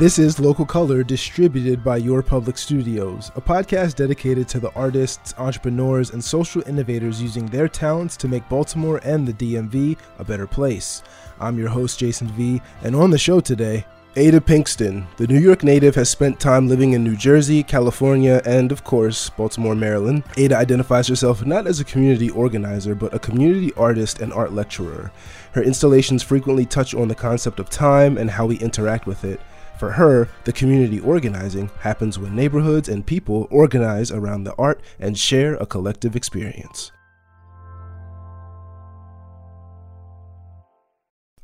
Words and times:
This 0.00 0.18
is 0.18 0.40
Local 0.40 0.64
Color, 0.64 1.02
distributed 1.02 1.84
by 1.84 1.98
Your 1.98 2.22
Public 2.22 2.56
Studios, 2.56 3.30
a 3.36 3.40
podcast 3.42 3.96
dedicated 3.96 4.48
to 4.48 4.58
the 4.58 4.72
artists, 4.72 5.34
entrepreneurs, 5.36 6.12
and 6.12 6.24
social 6.24 6.66
innovators 6.66 7.20
using 7.20 7.44
their 7.44 7.68
talents 7.68 8.16
to 8.16 8.26
make 8.26 8.48
Baltimore 8.48 9.02
and 9.04 9.28
the 9.28 9.34
DMV 9.34 9.98
a 10.18 10.24
better 10.24 10.46
place. 10.46 11.02
I'm 11.38 11.58
your 11.58 11.68
host, 11.68 11.98
Jason 11.98 12.28
V, 12.28 12.62
and 12.82 12.96
on 12.96 13.10
the 13.10 13.18
show 13.18 13.40
today, 13.40 13.84
Ada 14.16 14.40
Pinkston, 14.40 15.06
the 15.18 15.26
New 15.26 15.38
York 15.38 15.62
native, 15.62 15.94
has 15.96 16.08
spent 16.08 16.40
time 16.40 16.66
living 16.66 16.94
in 16.94 17.04
New 17.04 17.14
Jersey, 17.14 17.62
California, 17.62 18.40
and 18.46 18.72
of 18.72 18.82
course, 18.82 19.28
Baltimore, 19.28 19.74
Maryland. 19.74 20.24
Ada 20.38 20.56
identifies 20.56 21.08
herself 21.08 21.44
not 21.44 21.66
as 21.66 21.78
a 21.78 21.84
community 21.84 22.30
organizer, 22.30 22.94
but 22.94 23.12
a 23.12 23.18
community 23.18 23.70
artist 23.76 24.22
and 24.22 24.32
art 24.32 24.54
lecturer. 24.54 25.12
Her 25.52 25.62
installations 25.62 26.22
frequently 26.22 26.64
touch 26.64 26.94
on 26.94 27.08
the 27.08 27.14
concept 27.14 27.60
of 27.60 27.68
time 27.68 28.16
and 28.16 28.30
how 28.30 28.46
we 28.46 28.56
interact 28.58 29.06
with 29.06 29.24
it. 29.24 29.40
For 29.80 29.92
her, 29.92 30.28
the 30.44 30.52
community 30.52 31.00
organizing 31.00 31.70
happens 31.78 32.18
when 32.18 32.36
neighborhoods 32.36 32.86
and 32.86 33.06
people 33.06 33.48
organize 33.50 34.12
around 34.12 34.44
the 34.44 34.54
art 34.56 34.82
and 34.98 35.16
share 35.16 35.54
a 35.54 35.64
collective 35.64 36.14
experience. 36.14 36.92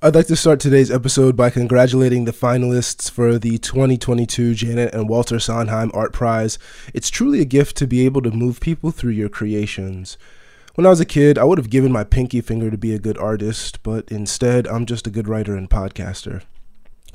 I'd 0.03 0.15
like 0.15 0.27
to 0.27 0.37
start 0.37 0.61
today's 0.61 0.91
episode 0.91 1.35
by 1.35 1.49
congratulating 1.49 2.27
the 2.27 2.33
finalists 2.33 3.11
for 3.11 3.39
the 3.39 3.57
2022 3.57 4.53
Janet 4.53 4.93
and 4.93 5.09
Walter 5.09 5.39
Sondheim 5.39 5.91
Art 5.95 6.13
Prize. 6.13 6.59
It's 6.93 7.09
truly 7.09 7.41
a 7.41 7.47
gift 7.47 7.75
to 7.79 7.87
be 7.87 8.05
able 8.05 8.21
to 8.21 8.31
move 8.31 8.61
people 8.61 8.91
through 8.91 9.13
your 9.13 9.31
creations. 9.31 10.19
When 10.75 10.85
I 10.85 10.91
was 10.91 11.01
a 11.01 11.07
kid, 11.07 11.39
I 11.39 11.45
would 11.45 11.57
have 11.57 11.71
given 11.71 11.91
my 11.91 12.05
pinky 12.05 12.43
finger 12.43 12.71
to 12.71 12.77
be 12.77 12.93
a 12.93 12.99
good 12.99 13.17
artist, 13.17 13.83
but 13.83 14.13
instead, 14.13 14.67
I'm 14.67 14.85
just 14.85 15.07
a 15.07 15.11
good 15.11 15.27
writer 15.27 15.57
and 15.57 15.71
podcaster. 15.71 16.43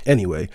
Anyway, 0.04 0.50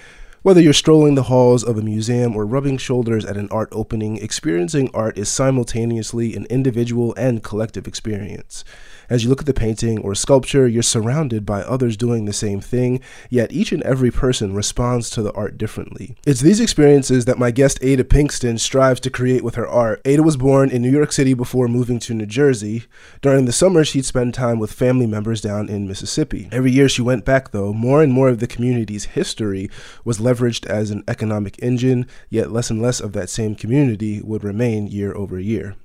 whether 0.47 0.61
you're 0.61 0.73
strolling 0.73 1.17
the 1.17 1.25
halls 1.25 1.65
of 1.65 1.77
a 1.77 1.83
museum 1.83 2.37
or 2.37 2.47
rubbing 2.47 2.79
shoulders 2.79 3.25
at 3.25 3.37
an 3.37 3.49
art 3.51 3.69
opening, 3.73 4.17
experiencing 4.19 4.89
art 4.95 5.19
is 5.19 5.29
simultaneously 5.29 6.37
an 6.37 6.47
individual 6.49 7.13
and 7.17 7.43
collective 7.43 7.89
experience. 7.89 8.65
As 9.09 9.23
you 9.23 9.31
look 9.31 9.41
at 9.41 9.47
the 9.47 9.55
painting 9.55 9.99
or 10.01 10.15
sculpture, 10.15 10.67
you're 10.67 10.83
surrounded 10.83 11.47
by 11.47 11.63
others 11.63 11.97
doing 11.97 12.25
the 12.25 12.33
same 12.33 12.61
thing, 12.61 13.01
yet 13.31 13.53
each 13.53 13.73
and 13.73 13.83
every 13.85 14.11
person 14.11 14.55
responds 14.55 15.11
to 15.11 15.23
the 15.23 15.33
art 15.33 15.57
differently. 15.57 16.17
It's 16.27 16.41
these 16.41 16.61
experiences 16.61 17.25
that 17.27 17.39
my 17.39 17.51
guest 17.51 17.79
Ada 17.83 18.05
Pinkston 18.05 18.59
strives 18.59 19.01
to 19.01 19.11
create 19.11 19.45
with 19.45 19.55
her 19.55 19.67
art. 19.67 20.01
Ada 20.05 20.23
was 20.23 20.37
born 20.37 20.71
in 20.71 20.83
New 20.83 20.91
York 20.91 21.13
City 21.13 21.35
before 21.35 21.69
moving 21.69 21.99
to 22.01 22.15
New 22.15 22.27
Jersey. 22.27 22.85
During 23.23 23.45
the 23.45 23.53
summer, 23.53 23.85
she'd 23.85 24.05
spend 24.05 24.35
time 24.35 24.59
with 24.59 24.73
family 24.73 25.07
members 25.07 25.41
down 25.41 25.69
in 25.69 25.87
Mississippi. 25.87 26.49
Every 26.51 26.73
year 26.73 26.89
she 26.89 27.03
went 27.03 27.25
back, 27.25 27.53
though, 27.53 27.73
more 27.73 28.03
and 28.03 28.13
more 28.13 28.29
of 28.29 28.41
the 28.41 28.47
community's 28.47 29.05
history 29.05 29.71
was 30.05 30.19
leveraged 30.19 30.67
as 30.67 30.91
an 30.91 31.05
economic 31.07 31.59
engine, 31.63 32.07
yet 32.29 32.51
less 32.51 32.71
and 32.71 32.83
less 32.83 33.01
of 33.01 33.13
that 33.13 33.31
same 33.31 33.55
community 33.55 34.21
would 34.23 34.43
remain 34.43 34.87
year 34.87 35.15
over 35.15 35.39
year. 35.39 35.77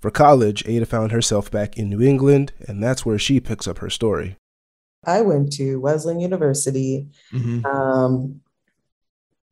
For 0.00 0.10
college, 0.10 0.66
Ada 0.66 0.86
found 0.86 1.12
herself 1.12 1.50
back 1.50 1.76
in 1.76 1.88
New 1.88 2.00
England, 2.00 2.52
and 2.60 2.82
that's 2.82 3.04
where 3.04 3.18
she 3.18 3.40
picks 3.40 3.66
up 3.66 3.78
her 3.78 3.90
story. 3.90 4.36
I 5.04 5.22
went 5.22 5.52
to 5.54 5.80
Wesleyan 5.80 6.20
University 6.20 7.08
mm-hmm. 7.32 7.64
um, 7.66 8.40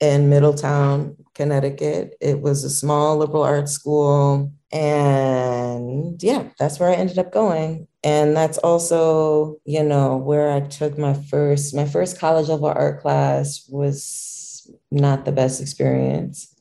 in 0.00 0.28
Middletown, 0.28 1.16
Connecticut. 1.34 2.16
It 2.20 2.40
was 2.40 2.64
a 2.64 2.70
small 2.70 3.16
liberal 3.16 3.42
arts 3.42 3.72
school. 3.72 4.52
And 4.72 6.22
yeah, 6.22 6.48
that's 6.58 6.78
where 6.78 6.90
I 6.90 6.94
ended 6.94 7.18
up 7.18 7.32
going. 7.32 7.86
And 8.04 8.36
that's 8.36 8.58
also, 8.58 9.58
you 9.64 9.82
know, 9.82 10.16
where 10.16 10.50
I 10.50 10.60
took 10.60 10.98
my 10.98 11.14
first, 11.14 11.74
my 11.74 11.86
first 11.86 12.18
college 12.18 12.48
level 12.48 12.66
art 12.66 13.00
class 13.00 13.66
was 13.68 14.70
not 14.90 15.24
the 15.24 15.32
best 15.32 15.60
experience. 15.60 16.54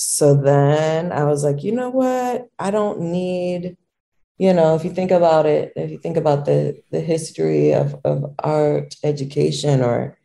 So 0.00 0.36
then 0.36 1.10
I 1.10 1.24
was 1.24 1.42
like, 1.42 1.64
you 1.64 1.72
know 1.72 1.90
what? 1.90 2.48
I 2.56 2.70
don't 2.70 3.00
need, 3.00 3.76
you 4.38 4.54
know, 4.54 4.76
if 4.76 4.84
you 4.84 4.92
think 4.92 5.10
about 5.10 5.44
it, 5.44 5.72
if 5.74 5.90
you 5.90 5.98
think 5.98 6.16
about 6.16 6.44
the 6.44 6.80
the 6.92 7.00
history 7.00 7.74
of, 7.74 7.96
of 8.04 8.32
art 8.38 8.94
education 9.02 9.82
or 9.82 10.16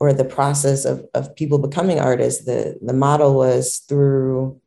or 0.00 0.12
the 0.12 0.24
process 0.24 0.84
of, 0.84 1.06
of 1.14 1.36
people 1.36 1.58
becoming 1.60 2.00
artists, 2.00 2.46
the, 2.46 2.76
the 2.82 2.92
model 2.92 3.36
was 3.36 3.84
through, 3.88 4.60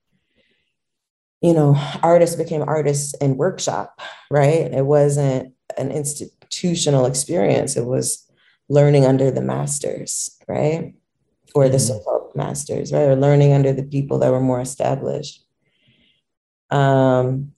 you 1.42 1.54
know, 1.54 1.76
artists 2.02 2.38
became 2.38 2.62
artists 2.62 3.14
in 3.16 3.36
workshop, 3.36 4.00
right? 4.32 4.72
It 4.72 4.86
wasn't 4.86 5.54
an 5.78 5.92
institutional 5.92 7.08
experience. 7.08 7.76
It 7.76 7.86
was 7.86 8.26
learning 8.70 9.06
under 9.06 9.32
the 9.32 9.42
masters, 9.42 10.40
right? 10.48 10.94
Or 11.56 11.70
the 11.70 11.78
mm-hmm. 11.78 12.04
so 12.04 12.32
masters, 12.36 12.92
right? 12.92 13.08
Or 13.08 13.16
learning 13.16 13.54
under 13.54 13.74
the 13.74 13.84
people 13.84 14.20
that 14.20 14.32
were 14.32 14.42
more 14.42 14.62
established. 14.62 15.44
Um, 16.70 17.54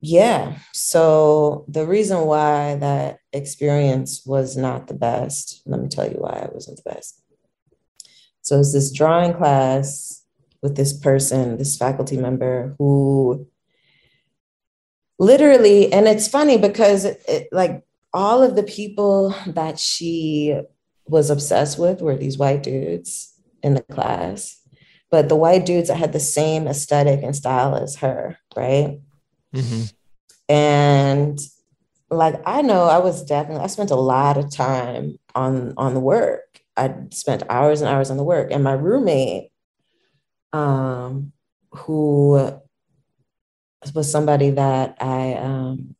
yeah. 0.00 0.58
So 0.72 1.64
the 1.68 1.86
reason 1.86 2.26
why 2.26 2.76
that 2.76 3.20
experience 3.32 4.22
was 4.26 4.56
not 4.56 4.88
the 4.88 4.94
best, 4.94 5.62
let 5.66 5.80
me 5.80 5.88
tell 5.88 6.06
you 6.06 6.18
why 6.18 6.40
it 6.44 6.52
wasn't 6.52 6.82
the 6.82 6.90
best. 6.90 7.22
So 8.42 8.60
it's 8.60 8.72
this 8.72 8.92
drawing 8.92 9.34
class 9.34 10.24
with 10.62 10.76
this 10.76 10.92
person, 10.92 11.58
this 11.58 11.76
faculty 11.76 12.16
member 12.16 12.74
who 12.78 13.46
literally, 15.18 15.92
and 15.92 16.06
it's 16.06 16.28
funny 16.28 16.58
because 16.58 17.04
it, 17.04 17.22
it, 17.28 17.48
like 17.52 17.82
all 18.12 18.42
of 18.42 18.56
the 18.56 18.62
people 18.62 19.34
that 19.46 19.78
she 19.78 20.60
was 21.08 21.30
obsessed 21.30 21.78
with 21.78 22.00
were 22.00 22.16
these 22.16 22.38
white 22.38 22.62
dudes 22.62 23.32
in 23.62 23.74
the 23.74 23.82
class, 23.82 24.60
but 25.10 25.28
the 25.28 25.36
white 25.36 25.66
dudes 25.66 25.88
that 25.88 25.96
had 25.96 26.12
the 26.12 26.20
same 26.20 26.66
aesthetic 26.66 27.22
and 27.22 27.34
style 27.34 27.74
as 27.74 27.96
her, 27.96 28.38
right? 28.56 29.00
Mm-hmm. 29.54 29.84
And 30.48 31.38
like 32.10 32.40
I 32.46 32.62
know 32.62 32.84
I 32.84 32.98
was 32.98 33.24
definitely 33.24 33.64
I 33.64 33.66
spent 33.66 33.90
a 33.90 33.96
lot 33.96 34.36
of 34.36 34.50
time 34.50 35.18
on 35.34 35.74
on 35.76 35.94
the 35.94 36.00
work. 36.00 36.60
I 36.76 36.94
spent 37.10 37.42
hours 37.48 37.80
and 37.80 37.90
hours 37.90 38.10
on 38.10 38.16
the 38.16 38.24
work. 38.24 38.50
And 38.50 38.62
my 38.62 38.74
roommate, 38.74 39.50
um, 40.52 41.32
who 41.72 42.52
was 43.94 44.10
somebody 44.10 44.50
that 44.50 44.96
I 45.00 45.34
um, 45.34 45.94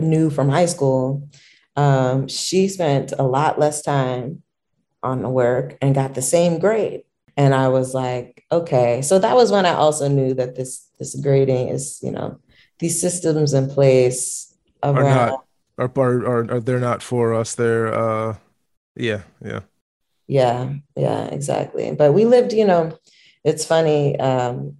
knew 0.00 0.30
from 0.30 0.48
high 0.48 0.66
school, 0.66 1.28
um, 1.76 2.28
she 2.28 2.68
spent 2.68 3.12
a 3.12 3.24
lot 3.24 3.58
less 3.58 3.82
time 3.82 4.41
on 5.02 5.22
the 5.22 5.28
work 5.28 5.76
and 5.80 5.94
got 5.94 6.14
the 6.14 6.22
same 6.22 6.58
grade. 6.58 7.02
And 7.36 7.54
I 7.54 7.68
was 7.68 7.94
like, 7.94 8.44
okay. 8.52 9.02
So 9.02 9.18
that 9.18 9.34
was 9.34 9.50
when 9.50 9.66
I 9.66 9.72
also 9.72 10.08
knew 10.08 10.34
that 10.34 10.54
this 10.54 10.86
this 10.98 11.14
grading 11.14 11.68
is, 11.68 11.98
you 12.02 12.10
know, 12.10 12.38
these 12.78 13.00
systems 13.00 13.54
in 13.54 13.68
place 13.68 14.54
around 14.82 15.06
are 15.06 15.26
not 15.30 15.44
are 15.78 16.02
are, 16.04 16.26
are, 16.26 16.50
are 16.52 16.60
they're 16.60 16.78
not 16.78 17.02
for 17.02 17.34
us. 17.34 17.54
They're 17.54 17.92
uh 17.92 18.36
yeah, 18.94 19.22
yeah. 19.42 19.60
Yeah, 20.26 20.74
yeah, 20.96 21.24
exactly. 21.26 21.92
But 21.92 22.12
we 22.12 22.24
lived, 22.24 22.52
you 22.52 22.66
know, 22.66 22.98
it's 23.44 23.64
funny. 23.64 24.18
Um 24.20 24.76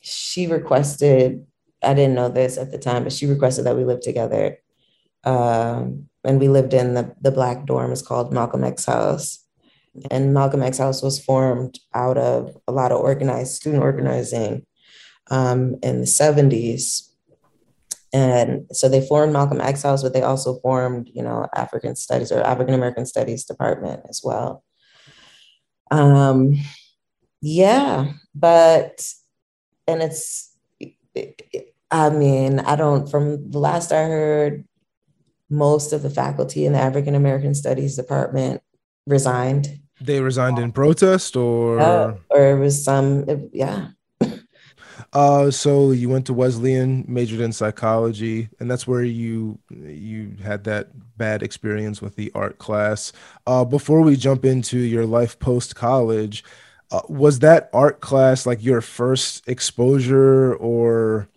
she 0.00 0.46
requested, 0.46 1.46
I 1.82 1.94
didn't 1.94 2.14
know 2.14 2.28
this 2.28 2.58
at 2.58 2.70
the 2.70 2.78
time, 2.78 3.04
but 3.04 3.12
she 3.12 3.26
requested 3.26 3.64
that 3.66 3.76
we 3.76 3.84
live 3.84 4.00
together. 4.00 4.58
Um, 5.24 6.08
and 6.24 6.40
we 6.40 6.48
lived 6.48 6.74
in 6.74 6.94
the 6.94 7.14
the 7.20 7.30
black 7.30 7.66
dorm. 7.66 7.92
It's 7.92 8.02
called 8.02 8.32
Malcolm 8.32 8.64
X 8.64 8.86
House 8.86 9.44
and 10.10 10.34
Malcolm 10.34 10.62
X 10.62 10.78
House 10.78 11.02
was 11.02 11.22
formed 11.22 11.78
out 11.94 12.18
of 12.18 12.56
a 12.66 12.72
lot 12.72 12.92
of 12.92 13.00
organized 13.00 13.54
student 13.54 13.82
organizing 13.82 14.66
um, 15.30 15.76
in 15.82 16.00
the 16.00 16.06
70s. 16.06 17.10
And 18.12 18.66
so 18.72 18.88
they 18.88 19.06
formed 19.06 19.32
Malcolm 19.32 19.60
X 19.60 19.82
House, 19.82 20.02
but 20.02 20.12
they 20.12 20.22
also 20.22 20.58
formed, 20.60 21.10
you 21.12 21.22
know, 21.22 21.46
African 21.54 21.96
Studies 21.96 22.30
or 22.30 22.40
African 22.42 22.74
American 22.74 23.06
Studies 23.06 23.44
Department 23.44 24.02
as 24.08 24.20
well. 24.22 24.64
Um, 25.90 26.54
yeah, 27.40 28.12
but, 28.34 29.06
and 29.86 30.02
it's, 30.02 30.56
I 31.90 32.10
mean, 32.10 32.60
I 32.60 32.76
don't, 32.76 33.08
from 33.08 33.50
the 33.50 33.58
last 33.58 33.92
I 33.92 34.04
heard, 34.04 34.64
most 35.50 35.92
of 35.92 36.02
the 36.02 36.10
faculty 36.10 36.66
in 36.66 36.72
the 36.72 36.78
African 36.78 37.14
American 37.14 37.54
Studies 37.54 37.96
Department 37.96 38.62
resigned 39.06 39.80
they 40.00 40.20
resigned 40.20 40.58
in 40.58 40.72
protest, 40.72 41.36
or 41.36 41.80
uh, 41.80 42.14
or 42.30 42.50
it 42.50 42.58
was 42.58 42.82
some, 42.82 43.24
yeah. 43.52 43.88
Uh, 45.12 45.48
so 45.48 45.92
you 45.92 46.08
went 46.08 46.26
to 46.26 46.34
Wesleyan, 46.34 47.04
majored 47.06 47.40
in 47.40 47.52
psychology, 47.52 48.48
and 48.58 48.68
that's 48.68 48.86
where 48.86 49.02
you 49.02 49.58
you 49.70 50.36
had 50.42 50.64
that 50.64 50.88
bad 51.16 51.42
experience 51.42 52.02
with 52.02 52.16
the 52.16 52.32
art 52.34 52.58
class. 52.58 53.12
Uh, 53.46 53.64
before 53.64 54.00
we 54.00 54.16
jump 54.16 54.44
into 54.44 54.78
your 54.78 55.06
life 55.06 55.38
post 55.38 55.76
college, 55.76 56.42
uh, 56.90 57.00
was 57.08 57.40
that 57.40 57.70
art 57.72 58.00
class 58.00 58.44
like 58.44 58.62
your 58.64 58.80
first 58.80 59.48
exposure 59.48 60.54
or 60.56 61.28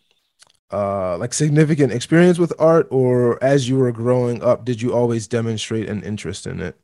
uh, 0.72 1.18
like 1.18 1.34
significant 1.34 1.94
experience 1.94 2.40
with 2.40 2.54
art, 2.60 2.88
or 2.92 3.42
as 3.44 3.70
you 3.70 3.78
were 3.78 3.92
growing 3.92 4.44
up, 4.44 4.66
did 4.66 4.82
you 4.82 4.94
always 4.94 5.28
demonstrate 5.28 5.90
an 5.90 6.04
interest 6.04 6.46
in 6.46 6.60
it? 6.60 6.78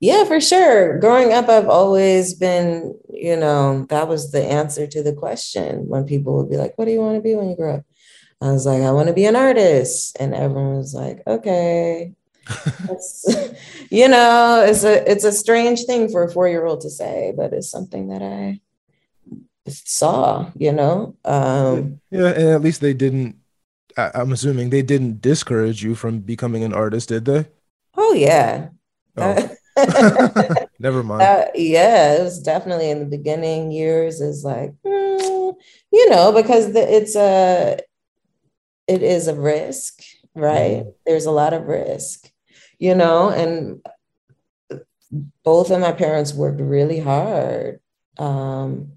Yeah, 0.00 0.24
for 0.24 0.40
sure. 0.40 0.98
Growing 0.98 1.32
up, 1.32 1.48
I've 1.48 1.68
always 1.68 2.34
been, 2.34 2.98
you 3.08 3.36
know, 3.36 3.86
that 3.88 4.08
was 4.08 4.32
the 4.32 4.42
answer 4.42 4.84
to 4.88 5.00
the 5.00 5.12
question 5.12 5.86
when 5.86 6.06
people 6.06 6.36
would 6.36 6.50
be 6.50 6.56
like, 6.56 6.76
What 6.76 6.86
do 6.86 6.90
you 6.90 6.98
want 6.98 7.14
to 7.16 7.22
be 7.22 7.36
when 7.36 7.48
you 7.48 7.54
grow 7.54 7.76
up? 7.76 7.84
I 8.40 8.50
was 8.50 8.66
like, 8.66 8.82
I 8.82 8.90
want 8.90 9.06
to 9.06 9.14
be 9.14 9.26
an 9.26 9.36
artist. 9.36 10.16
And 10.18 10.34
everyone 10.34 10.76
was 10.76 10.92
like, 10.92 11.22
Okay. 11.28 12.14
you 13.90 14.08
know, 14.08 14.64
it's 14.66 14.82
a 14.82 15.08
it's 15.08 15.22
a 15.22 15.30
strange 15.30 15.84
thing 15.84 16.08
for 16.08 16.24
a 16.24 16.32
four-year-old 16.32 16.80
to 16.80 16.90
say, 16.90 17.32
but 17.36 17.52
it's 17.52 17.70
something 17.70 18.08
that 18.08 18.22
I 18.22 18.60
saw, 19.68 20.50
you 20.56 20.72
know. 20.72 21.16
Um 21.24 22.00
yeah, 22.10 22.28
and 22.28 22.48
at 22.48 22.62
least 22.62 22.80
they 22.80 22.94
didn't 22.94 23.36
I, 23.96 24.10
I'm 24.14 24.32
assuming 24.32 24.70
they 24.70 24.82
didn't 24.82 25.20
discourage 25.20 25.82
you 25.82 25.94
from 25.94 26.20
becoming 26.20 26.64
an 26.64 26.72
artist, 26.72 27.08
did 27.08 27.24
they? 27.24 27.46
Oh 27.96 28.14
yeah. 28.14 28.68
Oh. 29.16 29.50
Never 30.78 31.02
mind. 31.02 31.22
Uh, 31.22 31.46
yeah, 31.54 32.14
it 32.14 32.22
was 32.22 32.40
definitely 32.40 32.90
in 32.90 33.00
the 33.00 33.06
beginning 33.06 33.70
years 33.70 34.20
is 34.20 34.44
like, 34.44 34.72
mm, 34.84 35.54
you 35.92 36.10
know, 36.10 36.32
because 36.32 36.72
the, 36.72 36.80
it's 36.80 37.16
a, 37.16 37.78
it 38.86 39.02
is 39.02 39.28
a 39.28 39.34
risk, 39.34 40.02
right? 40.34 40.84
Mm. 40.84 40.94
There's 41.06 41.26
a 41.26 41.30
lot 41.30 41.52
of 41.52 41.66
risk, 41.66 42.30
you 42.78 42.94
know, 42.94 43.30
and 43.30 43.80
both 45.44 45.70
of 45.70 45.80
my 45.80 45.92
parents 45.92 46.34
worked 46.34 46.60
really 46.60 46.98
hard 46.98 47.80
um, 48.18 48.92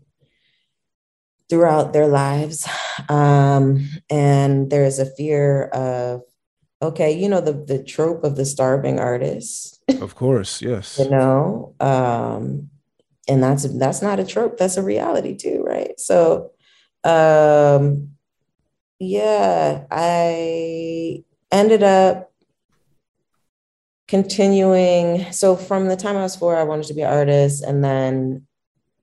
throughout 1.50 1.94
their 1.94 2.08
lives. 2.08 2.68
Um, 3.10 3.88
and 4.10 4.70
there's 4.70 5.00
a 5.00 5.06
fear 5.06 5.66
of, 5.66 6.22
okay, 6.82 7.12
you 7.12 7.30
know, 7.30 7.42
the, 7.42 7.54
the 7.54 7.84
trope 7.84 8.24
of 8.24 8.36
the 8.36 8.46
starving 8.46 9.00
artist 9.00 9.76
of 9.88 10.16
course, 10.16 10.62
yes. 10.62 10.98
you 11.00 11.10
know, 11.10 11.76
um, 11.80 12.70
and 13.28 13.44
that's 13.44 13.64
that's 13.78 14.02
not 14.02 14.20
a 14.20 14.26
trope. 14.26 14.58
That's 14.58 14.78
a 14.78 14.84
reality 14.84 15.36
too, 15.36 15.64
right? 15.64 16.00
So, 16.00 16.52
um, 17.04 18.10
yeah, 19.00 19.86
I 19.92 21.24
ended 21.52 21.84
up 21.84 22.32
continuing. 24.08 25.32
So 25.32 25.56
from 25.56 25.88
the 25.88 25.96
time 25.96 26.18
I 26.18 26.24
was 26.24 26.36
four, 26.36 26.56
I 26.56 26.64
wanted 26.64 26.88
to 26.88 26.94
be 26.94 27.02
an 27.02 27.14
artist, 27.14 27.64
and 27.64 27.84
then 27.84 28.48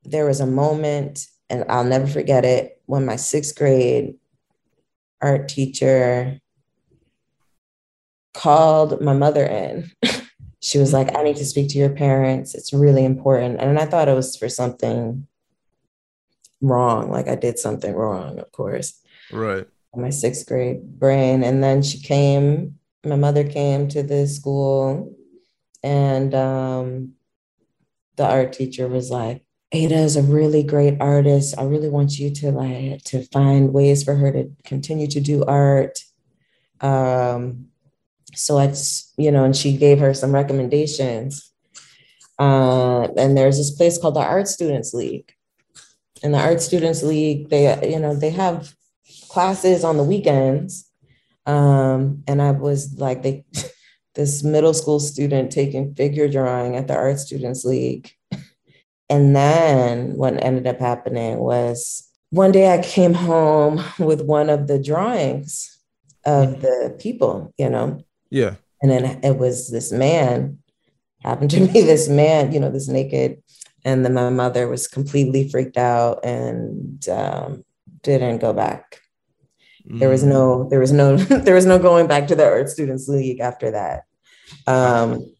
there 0.04 0.26
was 0.26 0.40
a 0.40 0.46
moment, 0.46 1.26
and 1.52 1.64
I'll 1.68 1.84
never 1.84 2.08
forget 2.08 2.44
it, 2.44 2.80
when 2.86 3.06
my 3.06 3.16
sixth 3.16 3.56
grade 3.56 4.16
art 5.20 5.48
teacher 5.48 6.40
called 8.34 9.00
my 9.00 9.12
mother 9.12 9.46
in 9.46 9.92
she 10.62 10.78
was 10.78 10.92
like, 10.92 11.16
I 11.16 11.24
need 11.24 11.36
to 11.36 11.44
speak 11.44 11.68
to 11.70 11.78
your 11.78 11.90
parents. 11.90 12.54
It's 12.54 12.72
really 12.72 13.04
important. 13.04 13.60
And 13.60 13.78
I 13.80 13.84
thought 13.84 14.08
it 14.08 14.14
was 14.14 14.36
for 14.36 14.48
something 14.48 15.26
wrong. 16.60 17.10
Like 17.10 17.26
I 17.26 17.34
did 17.34 17.58
something 17.58 17.92
wrong, 17.92 18.38
of 18.38 18.50
course. 18.52 19.00
Right. 19.32 19.66
My 19.94 20.10
sixth 20.10 20.46
grade 20.46 21.00
brain. 21.00 21.42
And 21.42 21.64
then 21.64 21.82
she 21.82 22.00
came, 22.00 22.78
my 23.04 23.16
mother 23.16 23.42
came 23.42 23.88
to 23.88 24.04
the 24.04 24.28
school 24.28 25.16
and 25.82 26.32
um, 26.32 27.14
the 28.14 28.24
art 28.24 28.52
teacher 28.52 28.86
was 28.86 29.10
like, 29.10 29.42
Ada 29.72 29.96
is 29.96 30.16
a 30.16 30.22
really 30.22 30.62
great 30.62 31.00
artist. 31.00 31.58
I 31.58 31.64
really 31.64 31.88
want 31.88 32.18
you 32.18 32.30
to 32.30 32.50
like 32.50 33.02
to 33.04 33.24
find 33.32 33.72
ways 33.72 34.04
for 34.04 34.14
her 34.14 34.30
to 34.30 34.50
continue 34.64 35.06
to 35.08 35.20
do 35.20 35.44
art. 35.44 35.98
Um, 36.80 37.72
so 38.34 38.58
it's 38.58 39.12
you 39.16 39.30
know 39.30 39.44
and 39.44 39.56
she 39.56 39.76
gave 39.76 39.98
her 39.98 40.14
some 40.14 40.32
recommendations 40.32 41.52
uh, 42.38 43.02
and 43.16 43.36
there's 43.36 43.58
this 43.58 43.70
place 43.70 43.98
called 43.98 44.16
the 44.16 44.20
art 44.20 44.48
students 44.48 44.94
league 44.94 45.32
and 46.22 46.34
the 46.34 46.38
art 46.38 46.60
students 46.60 47.02
league 47.02 47.50
they 47.50 47.90
you 47.90 47.98
know 47.98 48.14
they 48.14 48.30
have 48.30 48.74
classes 49.28 49.84
on 49.84 49.96
the 49.96 50.02
weekends 50.02 50.90
um, 51.46 52.22
and 52.26 52.40
i 52.40 52.50
was 52.50 52.94
like 52.98 53.22
they 53.22 53.44
this 54.14 54.42
middle 54.42 54.74
school 54.74 55.00
student 55.00 55.50
taking 55.50 55.94
figure 55.94 56.28
drawing 56.28 56.76
at 56.76 56.86
the 56.88 56.94
art 56.94 57.18
students 57.18 57.64
league 57.64 58.10
and 59.12 59.36
then 59.36 60.16
what 60.16 60.42
ended 60.44 60.66
up 60.66 60.80
happening 60.80 61.38
was 61.38 62.08
one 62.30 62.52
day 62.52 62.72
i 62.72 62.82
came 62.82 63.14
home 63.14 63.82
with 63.98 64.22
one 64.22 64.50
of 64.50 64.66
the 64.66 64.82
drawings 64.82 65.78
of 66.24 66.60
the 66.62 66.96
people 66.98 67.52
you 67.58 67.68
know 67.68 68.02
yeah. 68.32 68.54
And 68.80 68.90
then 68.90 69.20
it 69.22 69.36
was 69.36 69.70
this 69.70 69.92
man, 69.92 70.58
happened 71.22 71.50
to 71.50 71.66
be 71.72 71.82
this 71.82 72.08
man, 72.08 72.50
you 72.50 72.58
know, 72.58 72.70
this 72.70 72.88
naked. 72.88 73.42
And 73.84 74.04
then 74.04 74.14
my 74.14 74.30
mother 74.30 74.68
was 74.68 74.88
completely 74.88 75.48
freaked 75.48 75.76
out 75.76 76.24
and 76.24 77.06
um, 77.08 77.64
didn't 78.02 78.38
go 78.38 78.54
back. 78.54 79.00
Mm. 79.86 79.98
There 80.00 80.08
was 80.08 80.24
no, 80.24 80.64
mm. 80.64 80.70
there 80.70 80.80
was 80.80 80.92
no, 80.92 81.16
there 81.44 81.54
was 81.54 81.66
no 81.66 81.78
going 81.78 82.06
back 82.06 82.26
to 82.28 82.34
the 82.34 82.46
Art 82.46 82.70
Students 82.70 83.06
League 83.06 83.40
after 83.40 83.70
that. 83.72 84.04
Um, 84.66 85.30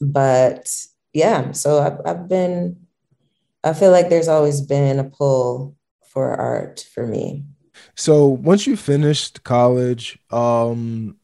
but 0.00 0.68
yeah, 1.14 1.52
so 1.52 1.80
I've, 1.80 2.00
I've 2.04 2.28
been, 2.28 2.76
I 3.62 3.72
feel 3.72 3.90
like 3.90 4.10
there's 4.10 4.28
always 4.28 4.60
been 4.60 4.98
a 4.98 5.04
pull 5.04 5.76
for 6.06 6.34
art 6.34 6.86
for 6.92 7.06
me. 7.06 7.44
So 7.94 8.26
once 8.26 8.66
you 8.66 8.76
finished 8.76 9.42
college, 9.44 10.18
um, 10.30 11.16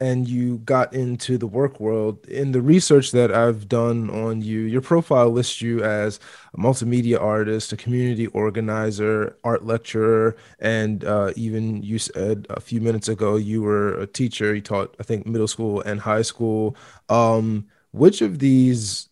and 0.00 0.28
you 0.28 0.58
got 0.58 0.94
into 0.94 1.36
the 1.38 1.46
work 1.46 1.80
world 1.80 2.24
in 2.28 2.52
the 2.52 2.62
research 2.62 3.10
that 3.10 3.32
i've 3.32 3.68
done 3.68 4.08
on 4.10 4.40
you 4.40 4.60
your 4.60 4.80
profile 4.80 5.28
lists 5.30 5.60
you 5.60 5.82
as 5.82 6.20
a 6.54 6.58
multimedia 6.58 7.20
artist 7.20 7.72
a 7.72 7.76
community 7.76 8.26
organizer 8.28 9.36
art 9.44 9.64
lecturer 9.64 10.36
and 10.60 11.04
uh, 11.04 11.32
even 11.36 11.82
you 11.82 11.98
said 11.98 12.46
a 12.50 12.60
few 12.60 12.80
minutes 12.80 13.08
ago 13.08 13.36
you 13.36 13.62
were 13.62 13.98
a 13.98 14.06
teacher 14.06 14.54
you 14.54 14.60
taught 14.60 14.94
i 15.00 15.02
think 15.02 15.26
middle 15.26 15.48
school 15.48 15.80
and 15.82 16.00
high 16.00 16.22
school 16.22 16.76
um, 17.08 17.66
which 17.90 18.22
of 18.22 18.38
these 18.38 19.07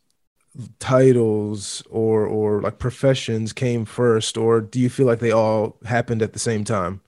titles 0.79 1.82
or 1.91 2.26
or 2.26 2.62
like 2.62 2.79
professions 2.79 3.53
came 3.53 3.85
first 3.85 4.37
or 4.37 4.61
do 4.61 4.81
you 4.81 4.88
feel 4.88 5.06
like 5.06 5.19
they 5.19 5.31
all 5.31 5.76
happened 5.85 6.23
at 6.23 6.32
the 6.32 6.38
same 6.38 6.64
time 6.64 7.00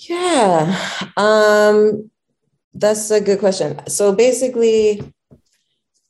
yeah, 0.00 0.98
um, 1.18 2.10
that's 2.72 3.10
a 3.10 3.20
good 3.20 3.38
question. 3.38 3.86
So 3.86 4.14
basically, 4.14 5.12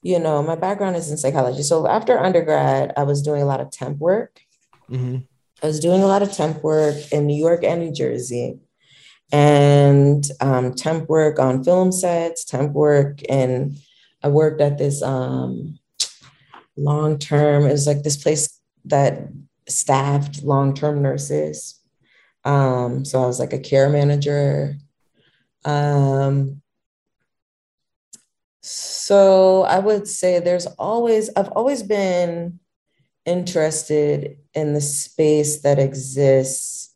you 0.02 0.18
know, 0.18 0.42
my 0.42 0.54
background 0.54 0.94
is 0.94 1.10
in 1.10 1.16
psychology. 1.16 1.62
So 1.62 1.88
after 1.88 2.18
undergrad, 2.18 2.92
I 2.96 3.02
was 3.02 3.20
doing 3.20 3.42
a 3.42 3.46
lot 3.46 3.60
of 3.60 3.70
temp 3.72 3.98
work. 3.98 4.40
Mm-hmm. 4.88 5.18
I 5.62 5.66
was 5.66 5.80
doing 5.80 6.02
a 6.02 6.06
lot 6.06 6.22
of 6.22 6.32
temp 6.32 6.62
work 6.62 6.96
in 7.10 7.26
New 7.26 7.36
York 7.36 7.64
and 7.64 7.80
New 7.80 7.92
Jersey, 7.92 8.60
and 9.32 10.24
um, 10.40 10.72
temp 10.72 11.08
work 11.08 11.38
on 11.38 11.64
film 11.64 11.90
sets, 11.90 12.44
temp 12.44 12.72
work, 12.72 13.20
and 13.28 13.76
I 14.22 14.28
worked 14.28 14.60
at 14.60 14.78
this 14.78 15.02
um, 15.02 15.78
long 16.76 17.18
term. 17.18 17.66
It 17.66 17.72
was 17.72 17.86
like 17.86 18.02
this 18.02 18.22
place 18.22 18.60
that 18.84 19.28
staffed 19.66 20.42
long 20.42 20.74
term 20.74 21.02
nurses 21.02 21.80
um, 22.44 23.04
so 23.04 23.22
I 23.22 23.26
was 23.26 23.38
like 23.38 23.52
a 23.52 23.58
care 23.58 23.88
manager. 23.88 24.76
Um, 25.64 26.62
so 28.62 29.62
I 29.62 29.78
would 29.78 30.06
say 30.06 30.38
there's 30.38 30.66
always, 30.66 31.30
I've 31.36 31.50
always 31.50 31.82
been 31.82 32.60
interested 33.26 34.38
in 34.54 34.72
the 34.74 34.80
space 34.80 35.62
that 35.62 35.78
exists 35.78 36.94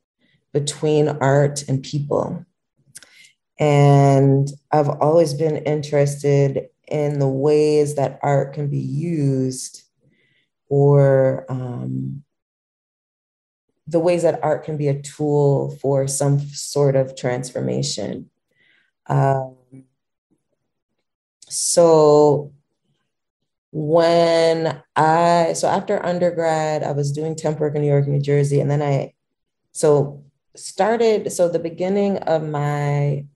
between 0.52 1.08
art 1.08 1.64
and 1.68 1.82
people. 1.82 2.44
And 3.58 4.48
I've 4.72 4.88
always 4.88 5.34
been 5.34 5.58
interested 5.58 6.68
in 6.88 7.18
the 7.18 7.28
ways 7.28 7.94
that 7.94 8.18
art 8.22 8.54
can 8.54 8.68
be 8.68 8.78
used 8.78 9.82
or 10.68 11.46
um, 11.48 12.24
the 13.86 14.00
ways 14.00 14.22
that 14.22 14.40
art 14.42 14.64
can 14.64 14.76
be 14.76 14.88
a 14.88 15.00
tool 15.00 15.76
for 15.80 16.08
some 16.08 16.40
sort 16.40 16.96
of 16.96 17.16
transformation. 17.16 18.30
Um, 19.06 19.56
so 21.48 22.52
when 23.70 24.82
I, 24.96 25.52
so 25.54 25.68
after 25.68 26.04
undergrad, 26.04 26.82
I 26.82 26.92
was 26.92 27.12
doing 27.12 27.36
temp 27.36 27.60
work 27.60 27.74
in 27.74 27.82
New 27.82 27.88
York, 27.88 28.06
New 28.06 28.20
Jersey, 28.20 28.60
and 28.60 28.70
then 28.70 28.82
I, 28.82 29.14
so 29.72 30.24
started, 30.56 31.32
so 31.32 31.48
the 31.48 31.58
beginning 31.58 32.18
of 32.18 32.48
my 32.48 33.26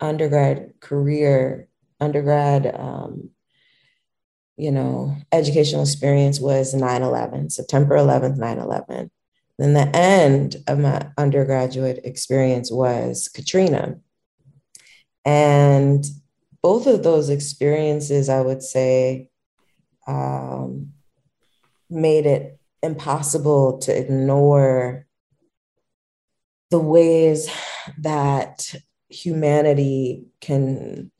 undergrad 0.00 0.74
career, 0.80 1.67
undergrad, 2.00 2.74
um, 2.74 3.30
you 4.56 4.70
know, 4.72 5.16
educational 5.32 5.82
experience 5.82 6.40
was 6.40 6.74
9 6.74 7.02
11, 7.02 7.50
September 7.50 7.96
11th, 7.96 8.36
9 8.36 8.58
11. 8.58 9.10
Then 9.58 9.74
the 9.74 9.96
end 9.96 10.56
of 10.66 10.78
my 10.78 11.08
undergraduate 11.16 12.00
experience 12.04 12.70
was 12.70 13.28
Katrina. 13.28 13.98
And 15.24 16.04
both 16.62 16.86
of 16.86 17.02
those 17.02 17.28
experiences, 17.28 18.28
I 18.28 18.40
would 18.40 18.62
say, 18.62 19.30
um, 20.06 20.92
made 21.90 22.26
it 22.26 22.58
impossible 22.82 23.78
to 23.78 23.96
ignore 23.96 25.06
the 26.70 26.78
ways 26.78 27.48
that 27.98 28.74
humanity 29.08 30.26
can 30.40 31.10